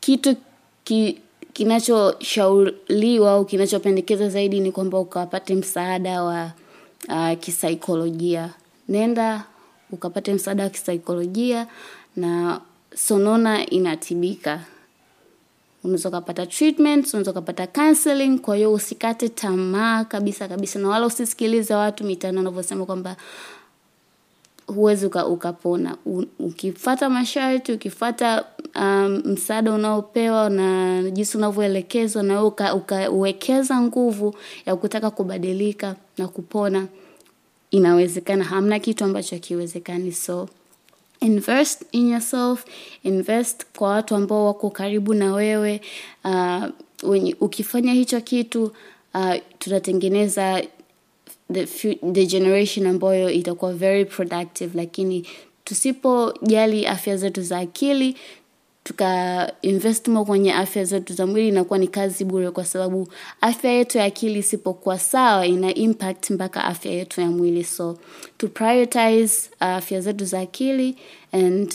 kitu 0.00 0.36
ki, 0.84 1.18
kinachoshauriwa 1.52 3.30
au 3.32 3.44
kinachopendekezwa 3.44 4.28
zaidi 4.28 4.60
ni 4.60 4.72
kwamba 4.72 4.98
ukapate 4.98 5.54
msaada 5.54 6.22
wa 6.22 6.50
uh, 7.08 7.38
kisaikolojia. 7.40 8.50
Nenda 8.88 9.44
ukapate 9.92 10.34
msaada 10.34 10.64
wa 10.64 10.70
kisaikolojia 10.70 11.66
na 12.16 12.60
sonona 12.94 13.66
inatibika 13.70 14.60
unaweza 15.84 16.08
ukapata 16.08 16.46
treatment 16.46 17.06
unaweza 17.08 17.30
ukapata 17.30 17.66
counseling 17.66 18.38
kwa 18.38 18.56
hiyo 18.56 18.72
usikate 18.72 19.28
tamaa 19.28 20.04
kabisa 20.04 20.48
kabisa 20.48 20.78
na 20.78 20.88
wala 20.88 21.06
usisikilize 21.06 21.74
watu 21.74 22.04
mitano 22.04 22.38
wanavyosema 22.38 22.86
kwamba 22.86 23.16
huwezi 24.66 25.06
uka, 25.06 25.26
ukapona. 25.26 25.96
Ukifata 26.38 27.08
masharti 27.10 27.72
ukifata 27.72 28.44
um, 28.76 29.22
msaada 29.24 29.72
unaopewa 29.72 30.50
na 30.50 31.02
jinsi 31.10 31.36
unavyoelekezwa 31.36 32.22
na 32.22 32.44
uka, 32.44 32.74
ukawekeza 32.74 33.80
nguvu 33.80 34.34
ya 34.66 34.76
kutaka 34.76 35.10
kubadilika 35.10 35.96
na 36.18 36.28
kupona 36.28 36.86
inawezekana. 37.70 38.44
Hamna 38.44 38.78
kitu 38.78 39.04
ambacho 39.04 39.36
hakiwezekani 39.36 40.12
so 40.12 40.48
invest 41.20 41.82
in 41.92 42.08
yourself 42.10 42.64
invest 43.02 43.66
kwa 43.76 43.88
watu 43.88 44.14
ambao 44.14 44.46
wako 44.46 44.70
karibu 44.70 45.14
na 45.14 45.32
wewe 45.34 45.80
uh, 46.24 46.64
wenye, 47.02 47.36
ukifanya 47.40 47.92
hicho 47.92 48.20
kitu 48.20 48.72
uh, 49.14 49.34
tunatengeneza 49.58 50.62
the, 51.52 51.66
the 52.12 52.26
generation 52.26 52.86
ambayo 52.86 53.30
itakuwa 53.30 53.72
very 53.72 54.04
productive. 54.04 54.70
Lakini 54.74 55.26
tusipojali 55.64 56.86
afya 56.86 57.16
zetu 57.16 57.42
za 57.42 57.58
akili 57.58 58.16
tuka 58.90 60.24
kwenye 60.26 60.52
afya 60.52 60.84
zetu 60.84 61.14
za 61.14 61.26
mwili 61.26 61.48
inakuwa 61.48 61.78
ni 61.78 61.88
kazi 61.88 62.24
bure 62.24 62.50
kwa 62.50 62.64
sababu 62.64 63.08
afya 63.40 63.70
yetu 63.70 63.98
ya 63.98 64.04
akili 64.04 64.38
isipokuwa 64.38 64.98
sawa 64.98 65.46
ina 65.46 65.74
impact 65.74 66.30
mpaka 66.30 66.64
afya 66.64 66.92
yetu 66.92 67.20
ya 67.20 67.26
mwili. 67.26 67.64
So 67.64 67.98
to 68.38 68.48
prioritize 68.48 69.50
afya 69.60 70.00
zetu 70.00 70.24
za 70.24 70.40
akili 70.40 70.96
and 71.32 71.74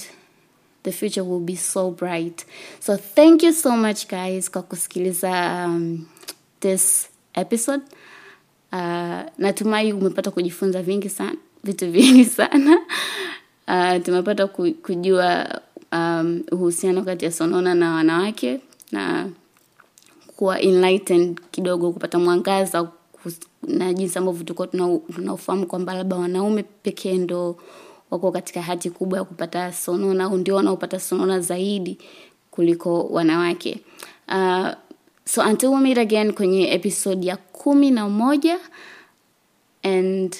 the 0.83 0.91
future 0.91 1.21
will 1.21 1.39
be 1.39 1.55
so 1.55 1.91
bright. 1.91 2.45
So 2.79 2.97
thank 2.97 3.43
you 3.43 3.53
so 3.53 3.77
much 3.77 4.07
guys 4.07 4.51
kwa 4.51 4.61
kusikiliza 4.61 5.63
um, 5.67 6.05
this 6.59 7.09
episode. 7.33 7.83
Uh, 8.71 9.21
natumai 9.37 9.93
umepata 9.93 10.31
kujifunza 10.31 10.81
vingi 10.81 11.09
sana 11.09 11.35
vitu 11.63 11.91
vingi 11.91 12.25
sana. 12.37 12.77
Uh, 13.67 14.03
tumepata 14.03 14.47
kujua 14.81 15.61
um, 15.95 16.43
uhusiano 16.51 17.01
kati 17.03 17.25
ya 17.25 17.31
sonona 17.31 17.75
na 17.75 17.93
wanawake 17.93 18.59
na 18.91 19.29
kuwa 20.35 20.61
enlightened 20.61 21.39
kidogo 21.51 21.91
kupata 21.91 22.19
mwangaza 22.19 22.87
na 23.67 23.93
jinsi 23.93 24.19
ambavyo 24.19 24.43
tulikuwa 24.43 24.67
tunaufahamu 25.15 25.67
kwamba 25.67 25.93
labda 25.93 26.15
wanaume 26.15 26.63
pekee 26.63 27.13
ndo 27.17 27.57
wako 28.11 28.31
katika 28.31 28.61
hati 28.61 28.89
kubwa 28.89 29.17
ya 29.19 29.25
kupata 29.25 29.73
sonona 29.73 30.23
au 30.23 30.37
ndio 30.37 30.55
wanaopata 30.55 30.99
sonona 30.99 31.39
zaidi 31.39 31.97
kuliko 32.51 33.03
wanawake. 33.03 33.79
Uh, 34.27 34.67
so 35.25 35.41
until 35.41 35.69
we 35.69 35.79
meet 35.79 35.97
again 35.97 36.33
kwenye 36.33 36.73
episode 36.73 37.27
ya 37.27 37.37
kumi 37.37 37.91
na 37.91 38.09
moja 38.09 38.59
and 39.83 40.35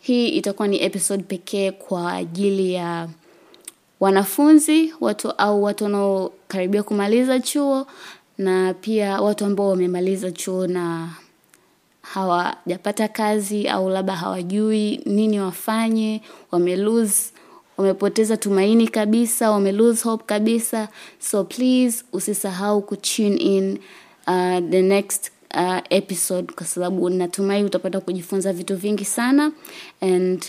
hii 0.00 0.28
itakuwa 0.28 0.68
ni 0.68 0.82
episode 0.82 1.22
pekee 1.22 1.70
kwa 1.70 2.12
ajili 2.12 2.72
ya 2.72 3.08
wanafunzi 4.00 4.94
watu 5.00 5.30
au 5.30 5.62
watu 5.62 5.84
wanaokaribia 5.84 6.82
kumaliza 6.82 7.40
chuo 7.40 7.86
na 8.38 8.74
pia 8.74 9.20
watu 9.20 9.44
ambao 9.44 9.68
wamemaliza 9.68 10.30
chuo 10.32 10.66
na 10.66 11.08
hawajapata 12.02 13.08
kazi 13.08 13.68
au 13.68 13.88
labda 13.88 14.16
hawajui 14.16 15.00
nini 15.06 15.40
wafanye 15.40 16.22
wame 16.50 16.76
wamepoteza 17.76 18.36
tumaini 18.36 18.88
kabisa 18.88 19.50
wamelose 19.50 20.04
hope 20.08 20.24
kabisa. 20.26 20.88
So 21.18 21.44
please 21.44 22.04
usisahau 22.12 22.82
kutune 22.82 23.36
in 23.36 23.78
uh, 24.26 24.58
the 24.70 24.82
next 24.82 25.30
uh, 25.54 25.78
episode 25.90 26.52
kwa 26.52 26.66
sababu 26.66 27.10
natumai 27.10 27.64
utapata 27.64 28.00
kujifunza 28.00 28.52
vitu 28.52 28.76
vingi 28.76 29.04
sana. 29.04 29.52
And 30.00 30.44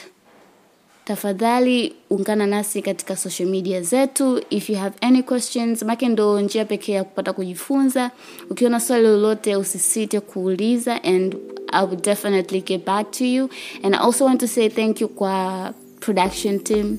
tafadhali 1.14 1.94
ungana 2.10 2.48
nasi 2.48 2.82
katika 2.82 3.16
social 3.16 3.50
media 3.50 3.82
zetu. 3.82 4.42
If 4.50 4.70
you 4.70 4.76
have 4.76 4.96
any 5.02 5.24
questions 5.24 5.84
make 5.84 6.08
ndo 6.08 6.42
njia 6.42 6.66
pekee 6.66 6.92
ya 6.94 7.04
kupata 7.04 7.34
kujifunza. 7.34 8.12
Ukiwa 8.50 8.70
na 8.72 8.80
swali 8.80 9.04
lolote 9.04 9.56
usisite 9.56 10.20
kuuliza 10.20 11.04
and 11.04 11.36
i 11.72 11.86
will 11.86 12.02
definitely 12.02 12.62
get 12.62 12.86
back 12.86 13.12
to 13.12 13.26
you. 13.26 13.50
And 13.84 13.96
i 13.96 13.98
also 14.00 14.26
want 14.26 14.40
to 14.40 14.48
say 14.48 14.70
thank 14.70 15.02
you 15.02 15.08
kwa 15.08 15.74
production 16.00 16.60
team. 16.60 16.98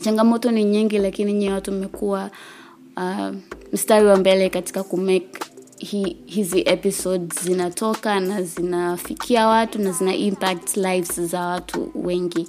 Changamoto 0.00 0.50
ni 0.50 0.64
nyingi 0.64 0.98
lakini 0.98 1.32
nyewe 1.32 1.54
watu 1.54 1.72
mmekuwa 1.72 2.30
uh, 2.96 3.34
mstari 3.72 4.06
wa 4.06 4.16
mbele 4.16 4.50
katika 4.50 4.82
kumake 4.82 5.28
hi, 5.78 6.16
hizi 6.26 6.60
episodes 6.66 7.44
zinatoka 7.44 8.20
na 8.20 8.42
zinafikia 8.42 9.46
watu 9.46 9.78
na 9.78 9.92
zina 9.92 10.14
impact 10.14 10.76
lives 10.76 11.20
za 11.20 11.40
watu 11.40 11.90
wengi 11.94 12.48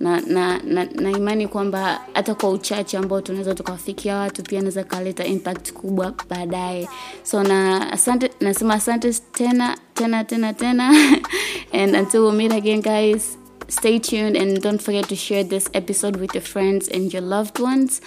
na 0.00 0.20
na, 0.20 0.58
na, 0.58 0.84
na 0.84 1.10
imani 1.10 1.48
kwamba 1.48 2.00
hata 2.14 2.34
kwa 2.34 2.50
uchache 2.50 2.98
ambao 2.98 3.20
tunaweza 3.20 3.54
tukawafikia 3.54 4.16
watu 4.16 4.42
pia 4.42 4.60
naweza 4.60 4.84
kaleta 4.84 5.24
impact 5.24 5.72
kubwa 5.72 6.14
baadaye. 6.30 6.88
So 7.22 7.42
na 7.42 7.92
asante 7.92 8.30
nasema 8.40 8.74
asante 8.74 9.12
tena 9.12 9.78
tena 9.94 10.24
tena 10.24 10.52
tena. 10.52 10.92
And 11.72 11.96
until 11.96 12.20
we 12.26 12.32
meet 12.32 12.52
again 12.52 12.80
guys 12.80 13.38
stay 13.68 13.98
tuned 13.98 14.36
and 14.36 14.60
don't 14.62 14.80
forget 14.82 15.08
to 15.08 15.16
share 15.16 15.44
this 15.44 15.68
episode 15.74 16.16
with 16.20 16.34
your 16.34 16.44
friends 16.44 16.88
and 16.88 17.12
your 17.12 17.22
loved 17.22 17.60
ones. 17.60 18.00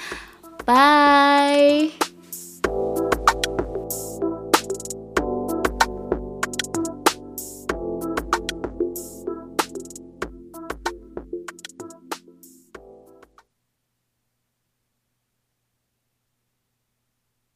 Bye 0.66 1.92